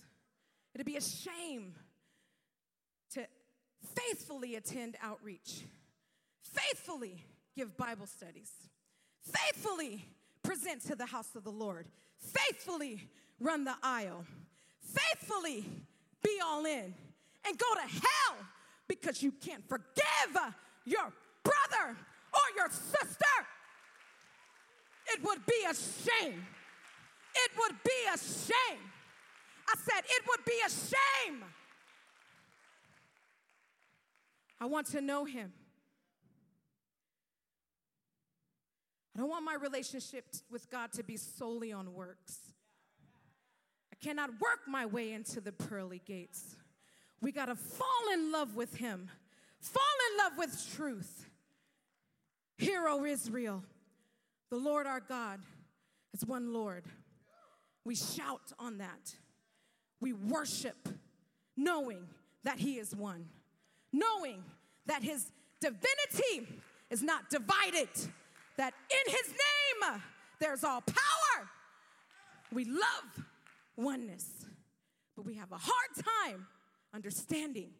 It'd 0.73 0.85
be 0.85 0.97
a 0.97 1.01
shame 1.01 1.73
to 3.13 3.25
faithfully 3.95 4.55
attend 4.55 4.97
outreach, 5.01 5.63
faithfully 6.41 7.23
give 7.55 7.77
Bible 7.77 8.07
studies, 8.07 8.51
faithfully 9.21 10.05
present 10.43 10.85
to 10.87 10.95
the 10.95 11.05
house 11.05 11.35
of 11.35 11.43
the 11.43 11.51
Lord, 11.51 11.87
faithfully 12.17 13.07
run 13.39 13.63
the 13.63 13.75
aisle, 13.83 14.25
faithfully 14.81 15.65
be 16.23 16.39
all 16.43 16.65
in, 16.65 16.93
and 17.47 17.57
go 17.57 17.73
to 17.75 17.81
hell 17.81 18.37
because 18.87 19.21
you 19.21 19.31
can't 19.31 19.67
forgive 19.67 20.37
your 20.85 21.11
brother 21.43 21.95
or 22.33 22.55
your 22.55 22.69
sister. 22.69 22.94
It 25.15 25.23
would 25.23 25.45
be 25.45 25.65
a 25.69 25.73
shame. 25.73 26.45
It 27.35 27.51
would 27.57 27.75
be 27.83 27.91
a 28.13 28.17
shame. 28.17 28.79
I 29.67 29.75
said, 29.77 30.03
it 30.03 30.23
would 30.27 30.43
be 30.45 30.59
a 30.65 30.69
shame. 30.69 31.43
I 34.59 34.65
want 34.65 34.87
to 34.87 34.99
know 35.01 35.23
him. 35.23 35.53
I 39.15 39.19
don't 39.21 39.29
want 39.29 39.45
my 39.45 39.55
relationship 39.55 40.25
with 40.51 40.69
God 40.69 40.91
to 40.93 41.03
be 41.03 41.15
solely 41.15 41.71
on 41.71 41.93
works. 41.93 42.37
I 43.93 43.95
cannot 44.03 44.31
work 44.41 44.67
my 44.67 44.85
way 44.85 45.13
into 45.13 45.39
the 45.39 45.53
pearly 45.53 46.01
gates. 46.05 46.57
We 47.21 47.31
got 47.31 47.45
to 47.45 47.55
fall 47.55 47.87
in 48.13 48.33
love 48.33 48.57
with 48.57 48.75
Him, 48.75 49.09
fall 49.61 49.83
in 50.11 50.17
love 50.23 50.37
with 50.37 50.75
truth. 50.75 51.29
Hero 52.57 53.05
Israel, 53.05 53.63
the 54.49 54.57
Lord 54.57 54.87
our 54.87 54.99
God 54.99 55.39
is 56.13 56.25
one 56.25 56.53
Lord. 56.53 56.83
We 57.83 57.95
shout 57.95 58.51
on 58.59 58.79
that. 58.79 59.13
We 60.01 60.13
worship 60.13 60.89
knowing 61.55 62.07
that 62.43 62.59
He 62.59 62.77
is 62.77 62.95
one, 62.95 63.25
knowing 63.91 64.43
that 64.85 65.03
His 65.03 65.31
divinity 65.61 66.47
is 66.89 67.01
not 67.01 67.29
divided 67.29 67.89
that 68.57 68.73
in 68.89 69.11
his 69.11 69.29
name 69.29 70.01
there's 70.39 70.63
all 70.63 70.81
power. 70.81 71.47
We 72.51 72.65
love 72.65 73.25
oneness, 73.75 74.45
but 75.15 75.25
we 75.25 75.35
have 75.35 75.51
a 75.51 75.57
hard 75.57 76.05
time 76.29 76.47
understanding 76.93 77.71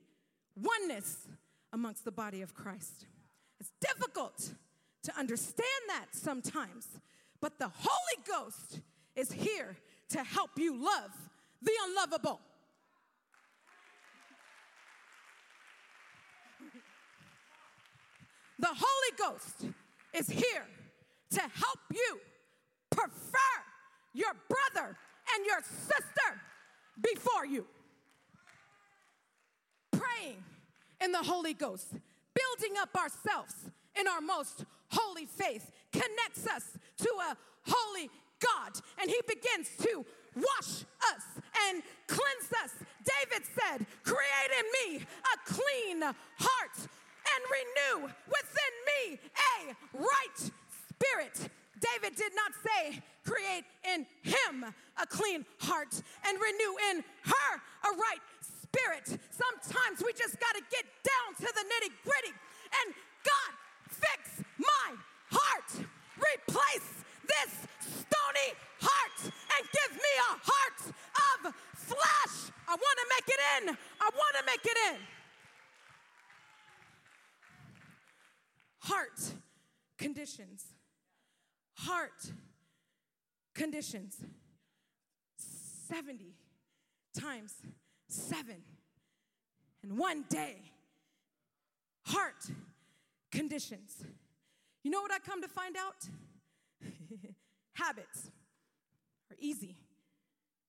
oneness 0.56 1.28
amongst 1.72 2.06
the 2.06 2.12
body 2.12 2.42
of 2.42 2.54
Christ. 2.54 3.06
It's 3.60 3.72
difficult 3.80 4.54
to 5.06 5.18
understand 5.20 5.68
that 5.88 6.08
sometimes, 6.12 6.88
but 7.40 7.60
the 7.60 7.70
Holy 7.72 8.24
Ghost 8.28 8.80
is 9.16 9.32
here 9.32 9.78
to 10.10 10.24
help 10.24 10.52
you 10.58 10.76
love 10.76 11.12
the 11.62 11.72
unlovable. 11.88 12.40
The 18.58 18.68
Holy 18.68 19.18
Ghost 19.18 19.66
is 20.14 20.28
here 20.28 20.66
to 21.32 21.42
help 21.42 21.80
you 21.94 22.20
prefer 22.90 23.38
your 24.14 24.34
brother 24.48 24.98
and 25.36 25.46
your 25.46 25.60
sister 25.62 26.42
before 27.00 27.46
you. 27.46 27.68
Praying 29.92 30.44
in 31.00 31.12
the 31.12 31.22
Holy 31.22 31.54
Ghost, 31.54 31.92
building 31.92 32.78
up 32.80 32.96
ourselves 32.96 33.54
in 34.00 34.08
our 34.08 34.22
most 34.22 34.66
holy 34.92 35.26
faith, 35.26 35.72
connects 35.92 36.48
us 36.48 36.78
to 36.98 37.10
a 37.32 37.38
holy 37.68 38.10
God, 38.40 38.74
and 39.00 39.10
He 39.10 39.20
begins 39.28 39.70
to 39.82 40.06
wash 40.36 40.84
us 41.14 41.24
and 41.70 41.82
cleanse 42.08 42.52
us. 42.64 42.72
David 43.04 43.48
said, 43.56 43.86
Create 44.04 44.52
in 44.60 44.98
me 44.98 45.06
a 45.06 45.54
clean 45.54 46.02
heart 46.02 46.78
and 46.78 47.42
renew 47.50 48.12
within 48.28 48.74
me 48.86 49.20
a 49.60 49.76
right 49.98 50.40
spirit. 50.40 51.50
David 51.80 52.16
did 52.16 52.32
not 52.36 52.52
say, 52.64 53.02
create 53.26 53.66
in 53.84 54.06
him 54.24 54.64
a 54.64 55.06
clean 55.08 55.46
heart 55.60 55.94
and 56.26 56.38
renew 56.40 56.74
in 56.92 57.04
her 57.26 57.52
a 57.56 57.92
right 57.98 58.24
spirit. 58.42 59.20
Sometimes 59.30 60.02
we 60.04 60.14
just 60.14 60.40
got 60.40 60.56
to 60.56 60.64
get 60.72 60.86
down 61.04 61.36
to 61.36 61.50
the 61.54 61.64
nitty 61.68 61.92
gritty 62.04 62.34
and 62.86 62.94
God, 63.24 63.52
fix 64.02 64.44
my 64.58 64.88
heart. 65.32 65.70
Replace 66.18 66.90
this 67.28 67.52
stony 67.80 68.50
heart 68.82 69.20
and 69.24 69.62
give 69.72 69.92
me 69.96 70.14
a 70.30 70.34
heart 70.44 70.80
of 71.32 71.54
flesh. 71.74 72.52
I 72.68 72.74
want 72.76 72.98
to 73.00 73.08
make 73.10 73.28
it 73.28 73.42
in. 73.58 73.78
I 74.02 74.10
want 74.14 74.36
to 74.40 74.44
make 74.46 74.66
it 74.66 74.78
in. 74.92 74.98
heart 78.86 79.20
conditions. 79.98 80.66
Heart 81.78 82.32
conditions. 83.54 84.18
70 85.88 86.34
times 87.20 87.54
seven. 88.08 88.58
And 89.84 89.98
one 89.98 90.26
day, 90.30 90.58
heart 92.06 92.50
conditions. 93.36 94.04
You 94.84 94.92
know 94.92 95.02
what 95.02 95.12
I 95.12 95.20
come 95.20 95.42
to 95.42 95.48
find 95.48 95.76
out? 95.76 96.08
Habits 97.74 98.32
are 99.30 99.36
easy 99.40 99.76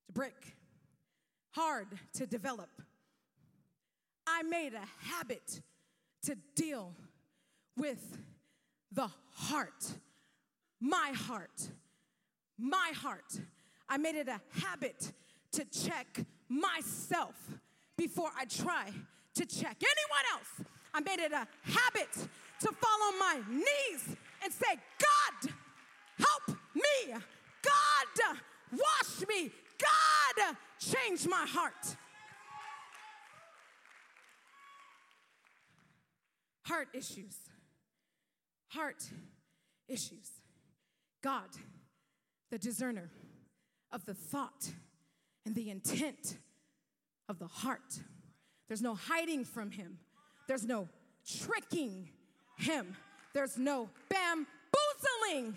to 0.07 0.13
break, 0.13 0.57
hard 1.51 1.87
to 2.15 2.27
develop. 2.27 2.71
I 4.27 4.43
made 4.43 4.75
a 4.75 5.07
habit 5.07 5.61
to 6.25 6.37
deal 6.57 6.93
with 7.77 8.19
the 8.91 9.09
heart. 9.33 9.93
My 10.81 11.13
heart. 11.15 11.71
My 12.59 12.93
heart. 12.95 13.41
I 13.89 13.99
made 13.99 14.17
it 14.17 14.29
a 14.29 14.41
habit 14.61 15.13
to 15.53 15.65
check 15.65 16.25
myself 16.49 17.35
before 17.97 18.31
I 18.37 18.47
try 18.47 18.91
to 19.35 19.47
check 19.47 19.77
anyone 19.77 20.25
else. 20.33 20.69
I 20.93 21.01
made 21.01 21.21
it 21.21 21.33
a 21.33 21.47
habit 21.63 22.29
to 22.61 22.69
fall 22.73 23.03
on 23.09 23.19
my 23.19 23.43
knees 23.51 24.17
and 24.43 24.53
say, 24.53 24.79
God, 24.99 25.53
help 26.19 26.59
me. 26.75 27.13
God, 27.13 28.37
wash 28.73 29.29
me. 29.29 29.51
God, 29.79 30.57
change 30.79 31.27
my 31.27 31.47
heart. 31.47 31.97
Heart 36.65 36.89
issues 36.95 37.37
heart 38.77 39.03
issues. 39.89 40.31
God, 41.23 41.49
the 42.51 42.59
discerner 42.59 43.11
of 43.91 44.05
the 44.05 44.15
thought 44.15 44.71
and 45.45 45.55
the 45.55 45.71
intent 45.71 46.37
of 47.29 47.39
the 47.39 47.47
heart. 47.47 48.01
There's 48.69 48.83
no 48.83 48.95
hiding 48.95 49.45
from 49.45 49.71
him, 49.71 49.99
there's 50.47 50.65
no 50.65 50.89
tricking 51.27 52.11
him, 52.57 52.97
there's 53.33 53.59
no 53.59 53.89
bamboozling 54.09 55.57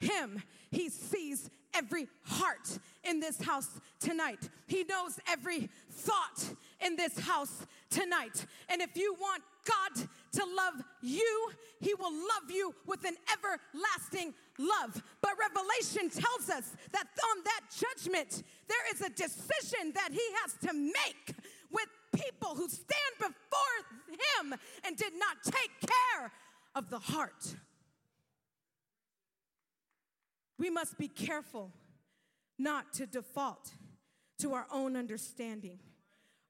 him. 0.00 0.42
He 0.70 0.88
sees 0.88 1.50
every 1.74 2.08
heart 2.24 2.78
in 3.04 3.20
this 3.20 3.40
house 3.42 3.68
tonight. 4.00 4.48
He 4.66 4.84
knows 4.84 5.18
every 5.28 5.68
thought 5.90 6.44
in 6.84 6.96
this 6.96 7.18
house 7.18 7.66
tonight. 7.90 8.46
And 8.68 8.80
if 8.80 8.96
you 8.96 9.14
want 9.20 9.42
God 9.64 10.06
to 10.32 10.44
love 10.56 10.82
you, 11.02 11.50
He 11.80 11.94
will 11.94 12.12
love 12.12 12.50
you 12.50 12.74
with 12.86 13.04
an 13.04 13.16
everlasting 13.32 14.34
love. 14.58 15.02
But 15.20 15.32
Revelation 15.38 16.08
tells 16.10 16.50
us 16.50 16.74
that 16.92 17.06
on 17.30 17.44
that 17.44 17.60
judgment, 17.78 18.42
there 18.68 18.94
is 18.94 19.00
a 19.00 19.10
decision 19.10 19.92
that 19.94 20.10
He 20.12 20.22
has 20.42 20.54
to 20.68 20.72
make 20.72 21.36
with 21.70 21.86
people 22.12 22.54
who 22.54 22.68
stand 22.68 23.14
before 23.18 24.08
Him 24.08 24.54
and 24.84 24.96
did 24.96 25.12
not 25.18 25.36
take 25.44 25.70
care 25.80 26.32
of 26.74 26.90
the 26.90 26.98
heart. 26.98 27.54
We 30.58 30.70
must 30.70 30.98
be 30.98 31.08
careful 31.08 31.72
not 32.58 32.92
to 32.94 33.06
default 33.06 33.72
to 34.40 34.52
our 34.52 34.66
own 34.70 34.96
understanding, 34.96 35.78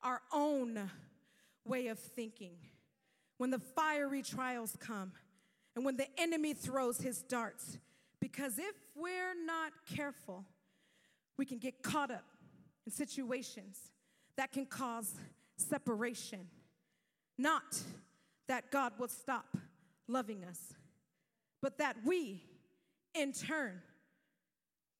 our 0.02 0.20
own 0.32 0.90
way 1.64 1.86
of 1.88 1.98
thinking. 1.98 2.56
When 3.38 3.50
the 3.50 3.58
fiery 3.58 4.22
trials 4.22 4.76
come 4.80 5.12
and 5.76 5.84
when 5.84 5.96
the 5.96 6.08
enemy 6.18 6.54
throws 6.54 7.00
his 7.00 7.22
darts, 7.22 7.78
because 8.20 8.58
if 8.58 8.74
we're 8.96 9.34
not 9.46 9.72
careful, 9.94 10.44
we 11.36 11.46
can 11.46 11.58
get 11.58 11.82
caught 11.82 12.10
up 12.10 12.24
in 12.84 12.92
situations 12.92 13.78
that 14.36 14.52
can 14.52 14.66
cause 14.66 15.14
separation. 15.60 16.46
Not 17.38 17.82
that 18.48 18.70
God 18.70 18.94
will 18.98 19.08
stop 19.08 19.56
loving 20.08 20.44
us, 20.44 20.74
but 21.62 21.78
that 21.78 21.96
we, 22.04 22.42
in 23.14 23.32
turn, 23.32 23.80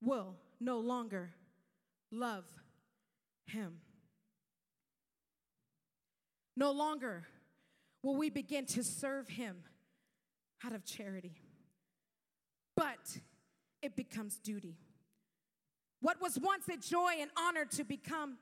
will 0.02 0.36
no 0.60 0.78
longer 0.78 1.30
love 2.10 2.44
him. 3.46 3.78
No 6.56 6.70
longer 6.72 7.26
will 8.02 8.16
we 8.16 8.30
begin 8.30 8.66
to 8.66 8.84
serve 8.84 9.28
him 9.28 9.56
out 10.64 10.72
of 10.72 10.84
charity, 10.84 11.40
but 12.76 13.18
it 13.82 13.96
becomes 13.96 14.36
duty. 14.36 14.76
What 16.00 16.20
was 16.20 16.38
once 16.38 16.68
a 16.68 16.76
joy 16.76 17.14
and 17.20 17.30
honor 17.38 17.64
to 17.76 17.84
become, 17.84 18.38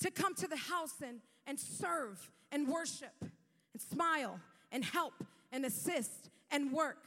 to 0.00 0.10
come 0.10 0.34
to 0.34 0.46
the 0.46 0.56
house 0.56 0.94
and, 1.02 1.20
and 1.46 1.58
serve 1.58 2.30
and 2.52 2.68
worship 2.68 3.14
and 3.20 3.80
smile 3.80 4.40
and 4.72 4.84
help 4.84 5.14
and 5.52 5.64
assist 5.64 6.30
and 6.50 6.72
work 6.72 7.04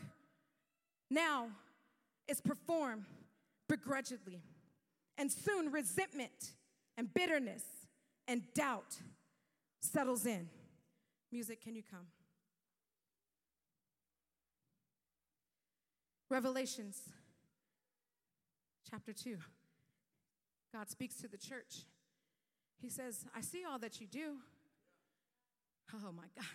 now 1.10 1.50
is 2.28 2.42
performed 2.42 3.06
begrudgingly. 3.70 4.42
And 5.18 5.32
soon 5.32 5.72
resentment 5.72 6.54
and 6.98 7.14
bitterness 7.14 7.64
and 8.28 8.42
doubt 8.54 8.96
settles 9.82 10.26
in. 10.26 10.50
Music, 11.32 11.62
can 11.62 11.76
you 11.76 11.84
come? 11.90 12.08
Revelations 16.30 17.02
chapter 18.90 19.14
2. 19.14 19.38
God 20.74 20.90
speaks 20.90 21.16
to 21.22 21.28
the 21.28 21.38
church. 21.38 21.86
He 22.82 22.90
says, 22.90 23.26
I 23.36 23.42
see 23.42 23.64
all 23.70 23.80
that 23.80 24.00
you 24.00 24.08
do. 24.08 24.36
Oh 25.94 26.12
my 26.12 26.28
God. 26.36 26.46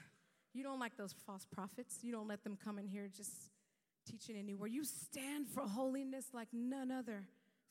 You 0.54 0.62
don't 0.62 0.78
like 0.78 0.96
those 0.96 1.14
false 1.26 1.46
prophets. 1.50 1.98
You 2.02 2.12
don't 2.12 2.28
let 2.28 2.44
them 2.44 2.58
come 2.62 2.78
in 2.78 2.86
here 2.86 3.08
just 3.14 3.50
teaching 4.06 4.36
anywhere. 4.36 4.68
You 4.68 4.84
stand 4.84 5.48
for 5.48 5.62
holiness 5.62 6.26
like 6.32 6.48
none 6.52 6.90
other. 6.90 7.24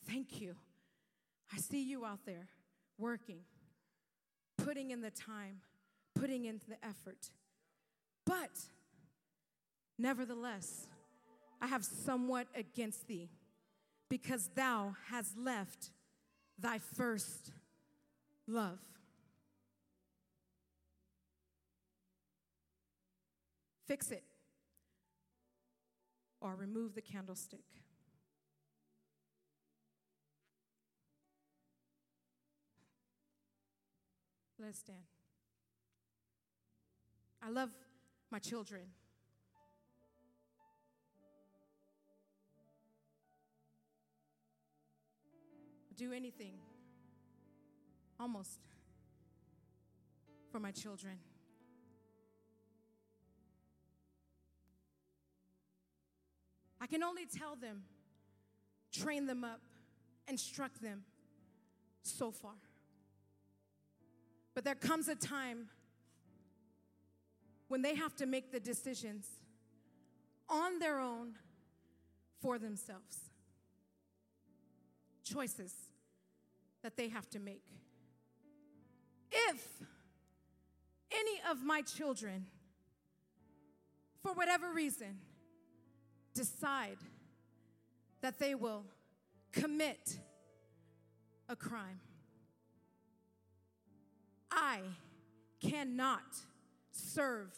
Thank 0.07 0.41
you. 0.41 0.55
I 1.53 1.57
see 1.57 1.83
you 1.83 2.05
out 2.05 2.25
there 2.25 2.47
working, 2.97 3.39
putting 4.57 4.91
in 4.91 5.01
the 5.01 5.11
time, 5.11 5.57
putting 6.15 6.45
in 6.45 6.59
the 6.67 6.83
effort. 6.85 7.29
But 8.25 8.49
nevertheless, 9.97 10.87
I 11.61 11.67
have 11.67 11.83
somewhat 11.83 12.47
against 12.55 13.07
thee, 13.07 13.29
because 14.09 14.49
thou 14.55 14.95
hast 15.09 15.37
left 15.37 15.91
thy 16.57 16.79
first 16.79 17.51
love. 18.47 18.79
Fix 23.85 24.11
it 24.11 24.23
or 26.39 26.55
remove 26.55 26.95
the 26.95 27.01
candlestick. 27.01 27.59
Let's 34.59 34.79
stand. 34.79 34.99
I 37.41 37.49
love 37.49 37.71
my 38.31 38.39
children. 38.39 38.83
do 46.01 46.13
anything, 46.13 46.53
almost, 48.21 48.59
for 50.51 50.59
my 50.59 50.71
children. 50.71 51.17
I 56.79 56.87
can 56.87 57.03
only 57.03 57.25
tell 57.25 57.55
them, 57.55 57.83
train 58.91 59.25
them 59.25 59.43
up, 59.43 59.61
instruct 60.27 60.81
them 60.81 61.03
so 62.03 62.31
far. 62.31 62.53
But 64.53 64.65
there 64.65 64.75
comes 64.75 65.07
a 65.07 65.15
time 65.15 65.69
when 67.69 67.81
they 67.81 67.95
have 67.95 68.15
to 68.17 68.25
make 68.25 68.51
the 68.51 68.59
decisions 68.59 69.27
on 70.49 70.79
their 70.79 70.99
own 70.99 71.35
for 72.41 72.59
themselves. 72.59 73.29
Choices 75.23 75.73
that 76.83 76.97
they 76.97 77.07
have 77.09 77.29
to 77.29 77.39
make. 77.39 77.63
If 79.31 79.67
any 81.11 81.41
of 81.49 81.63
my 81.63 81.81
children, 81.81 82.45
for 84.21 84.33
whatever 84.33 84.71
reason, 84.71 85.19
decide 86.33 86.97
that 88.21 88.39
they 88.39 88.55
will 88.55 88.83
commit 89.51 90.17
a 91.49 91.55
crime, 91.55 91.99
I 94.51 94.79
cannot 95.61 96.23
serve 96.91 97.49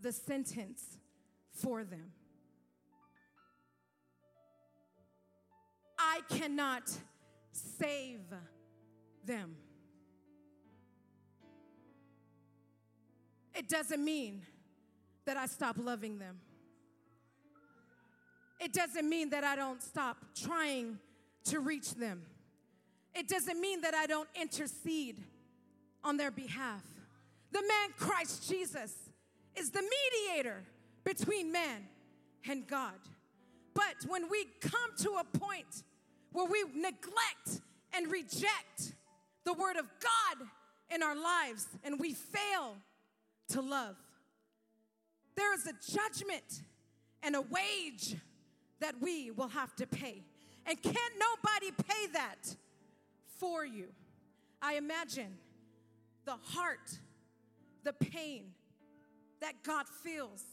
the 0.00 0.12
sentence 0.12 0.98
for 1.52 1.84
them. 1.84 2.12
I 5.98 6.20
cannot 6.28 6.90
save 7.52 8.20
them. 9.24 9.56
It 13.54 13.68
doesn't 13.68 14.04
mean 14.04 14.42
that 15.26 15.36
I 15.36 15.46
stop 15.46 15.76
loving 15.78 16.18
them. 16.18 16.38
It 18.60 18.72
doesn't 18.72 19.08
mean 19.08 19.30
that 19.30 19.42
I 19.42 19.56
don't 19.56 19.82
stop 19.82 20.18
trying 20.34 20.98
to 21.44 21.60
reach 21.60 21.94
them. 21.94 22.22
It 23.14 23.26
doesn't 23.26 23.60
mean 23.60 23.80
that 23.80 23.94
I 23.94 24.06
don't 24.06 24.28
intercede 24.40 25.22
on 26.04 26.16
their 26.16 26.30
behalf. 26.30 26.82
The 27.52 27.62
man 27.62 27.88
Christ 27.98 28.48
Jesus 28.48 28.94
is 29.56 29.70
the 29.70 29.82
mediator 29.82 30.62
between 31.04 31.50
man 31.50 31.88
and 32.48 32.66
God. 32.66 32.98
But 33.74 34.08
when 34.08 34.28
we 34.30 34.46
come 34.60 34.90
to 34.98 35.20
a 35.20 35.38
point 35.38 35.82
where 36.32 36.46
we 36.46 36.64
neglect 36.74 37.62
and 37.92 38.10
reject 38.10 38.94
the 39.44 39.52
word 39.52 39.76
of 39.76 39.86
God 40.00 40.46
in 40.94 41.02
our 41.02 41.16
lives 41.16 41.66
and 41.82 41.98
we 41.98 42.14
fail 42.14 42.76
to 43.50 43.60
love, 43.60 43.96
there 45.36 45.54
is 45.54 45.66
a 45.66 45.72
judgment 45.92 46.62
and 47.22 47.36
a 47.36 47.40
wage 47.40 48.16
that 48.80 48.94
we 49.00 49.30
will 49.30 49.48
have 49.48 49.74
to 49.76 49.86
pay. 49.86 50.22
And 50.66 50.80
can't 50.82 51.14
nobody 51.18 51.72
pay 51.88 52.12
that 52.12 52.56
for 53.38 53.64
you. 53.64 53.88
I 54.62 54.74
imagine 54.74 55.38
the 56.24 56.36
heart, 56.42 56.98
the 57.84 57.92
pain 57.92 58.52
that 59.40 59.62
God 59.64 59.86
feels 60.02 60.44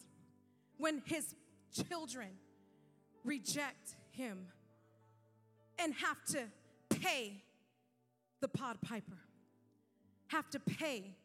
when 0.77 1.01
his 1.05 1.35
children 1.73 2.29
reject 3.23 3.95
him 4.11 4.47
and 5.77 5.93
have 5.93 6.23
to 6.29 6.43
pay 6.89 7.43
the 8.39 8.47
Pied 8.47 8.81
Piper, 8.81 9.17
have 10.27 10.49
to 10.51 10.59
pay 10.59 11.15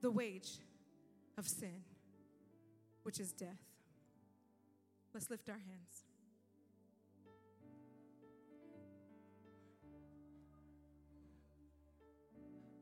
the 0.00 0.10
wage 0.10 0.58
of 1.38 1.46
sin, 1.46 1.82
which 3.02 3.20
is 3.20 3.32
death. 3.32 3.62
Let's 5.14 5.30
lift 5.30 5.48
our 5.48 5.54
hands. 5.54 6.04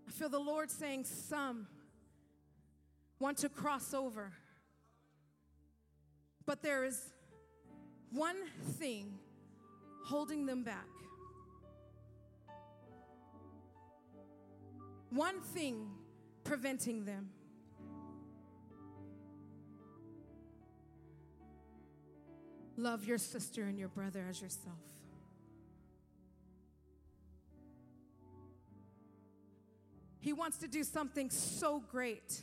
I 0.08 0.10
feel 0.10 0.28
the 0.28 0.38
Lord 0.38 0.70
saying, 0.70 1.04
Some 1.04 1.66
want 3.18 3.38
to 3.38 3.48
cross 3.48 3.94
over, 3.94 4.32
but 6.46 6.62
there 6.62 6.84
is 6.84 7.12
one 8.10 8.36
thing 8.78 9.18
holding 10.04 10.46
them 10.46 10.62
back. 10.62 10.86
One 15.10 15.40
thing 15.40 15.88
preventing 16.44 17.04
them. 17.04 17.30
Love 22.76 23.04
your 23.04 23.18
sister 23.18 23.64
and 23.64 23.78
your 23.78 23.88
brother 23.88 24.24
as 24.28 24.42
yourself. 24.42 24.76
He 30.20 30.32
wants 30.32 30.58
to 30.58 30.68
do 30.68 30.82
something 30.82 31.30
so 31.30 31.82
great 31.90 32.40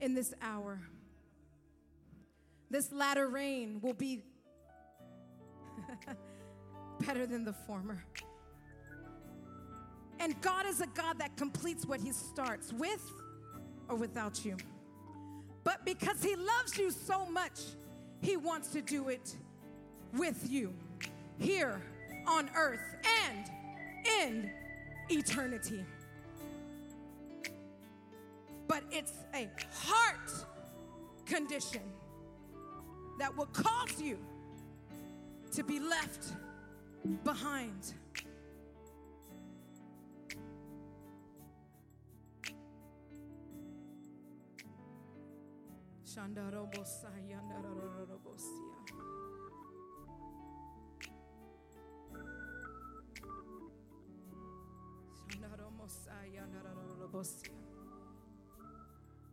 in 0.00 0.14
this 0.14 0.34
hour. 0.42 0.80
This 2.70 2.92
latter 2.92 3.28
rain 3.28 3.80
will 3.80 3.94
be 3.94 4.22
better 7.00 7.26
than 7.26 7.44
the 7.44 7.52
former. 7.52 8.04
And 10.20 10.40
God 10.40 10.66
is 10.66 10.80
a 10.80 10.86
God 10.88 11.18
that 11.18 11.36
completes 11.36 11.86
what 11.86 12.00
He 12.00 12.12
starts 12.12 12.72
with 12.72 13.02
or 13.88 13.96
without 13.96 14.44
you. 14.44 14.56
But 15.64 15.84
because 15.84 16.22
He 16.22 16.36
loves 16.36 16.78
you 16.78 16.90
so 16.90 17.26
much, 17.26 17.60
He 18.20 18.36
wants 18.36 18.68
to 18.68 18.82
do 18.82 19.08
it 19.08 19.34
with 20.16 20.48
you 20.48 20.72
here 21.38 21.82
on 22.26 22.48
earth 22.56 22.96
and 23.26 23.50
in 24.22 24.50
eternity. 25.10 25.84
But 28.66 28.82
it's 28.90 29.12
a 29.34 29.48
heart 29.72 30.30
condition 31.26 31.82
that 33.18 33.36
will 33.36 33.46
cause 33.46 34.00
you 34.00 34.18
to 35.52 35.62
be 35.62 35.78
left 35.78 36.32
behind. 37.22 37.94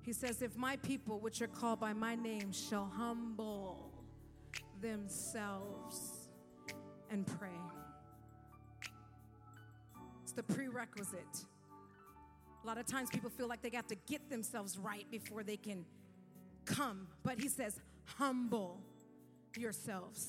He 0.04 0.14
says, 0.14 0.42
If 0.42 0.58
my 0.58 0.76
people, 0.78 1.20
which 1.20 1.42
are 1.42 1.48
called 1.48 1.80
by 1.80 1.94
my 1.94 2.16
name, 2.16 2.52
shall 2.52 2.92
humble 2.98 3.92
themselves 4.82 6.30
and 7.12 7.28
pray. 7.28 7.50
It's 10.24 10.32
the 10.32 10.44
prerequisite. 10.44 11.46
A 12.64 12.68
lot 12.68 12.78
of 12.78 12.86
times 12.86 13.10
people 13.10 13.30
feel 13.30 13.48
like 13.48 13.62
they 13.62 13.70
have 13.74 13.88
to 13.88 13.96
get 14.08 14.30
themselves 14.30 14.78
right 14.78 15.06
before 15.12 15.44
they 15.44 15.58
can 15.58 15.86
come. 16.66 17.07
But 17.24 17.39
he 17.39 17.47
says, 17.47 17.80
humble 18.05 18.82
yourselves. 19.57 20.28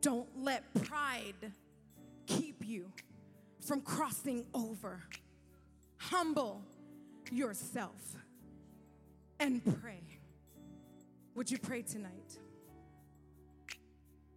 Don't 0.00 0.28
let 0.36 0.62
pride 0.84 1.52
keep 2.26 2.64
you 2.64 2.92
from 3.60 3.80
crossing 3.80 4.46
over. 4.54 5.02
Humble 5.98 6.62
yourself 7.32 8.16
and 9.40 9.62
pray. 9.80 10.02
Would 11.34 11.50
you 11.50 11.58
pray 11.58 11.82
tonight? 11.82 12.38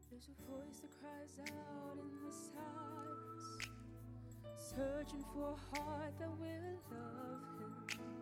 There's 0.09 0.27
a 0.27 0.51
voice 0.51 0.79
that 0.81 0.91
cries 0.99 1.39
out 1.47 1.97
in 1.97 2.09
the 2.25 2.33
silence, 2.33 3.69
searching 4.57 5.23
for 5.33 5.53
a 5.53 5.77
heart 5.77 6.13
that 6.19 6.29
will 6.29 6.81
love 6.91 7.43
him, 7.59 8.18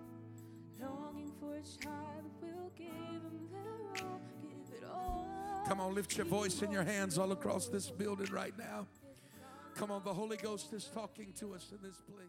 longing 0.82 1.32
for 1.39 1.55
a 1.55 1.61
child 1.61 2.23
will 2.41 2.71
give 2.78 2.88
him 2.88 3.47
their 3.51 4.03
all, 4.03 4.21
give 4.41 4.78
it 4.78 4.84
all. 4.86 5.28
Come 5.67 5.80
on, 5.80 5.93
lift 5.95 6.15
your 6.17 6.25
voice 6.25 6.61
and 6.61 6.71
your 6.71 6.84
hands 6.84 7.17
all 7.17 7.32
across 7.32 7.67
this 7.67 7.89
building 7.89 8.32
right 8.32 8.57
now. 8.57 8.88
Come 9.75 9.91
on, 9.91 10.03
the 10.03 10.13
Holy 10.13 10.38
Ghost 10.38 10.73
is 10.73 10.89
talking 10.93 11.34
to 11.39 11.53
us 11.53 11.71
in 11.71 11.78
this 11.88 12.01
place. 12.01 12.28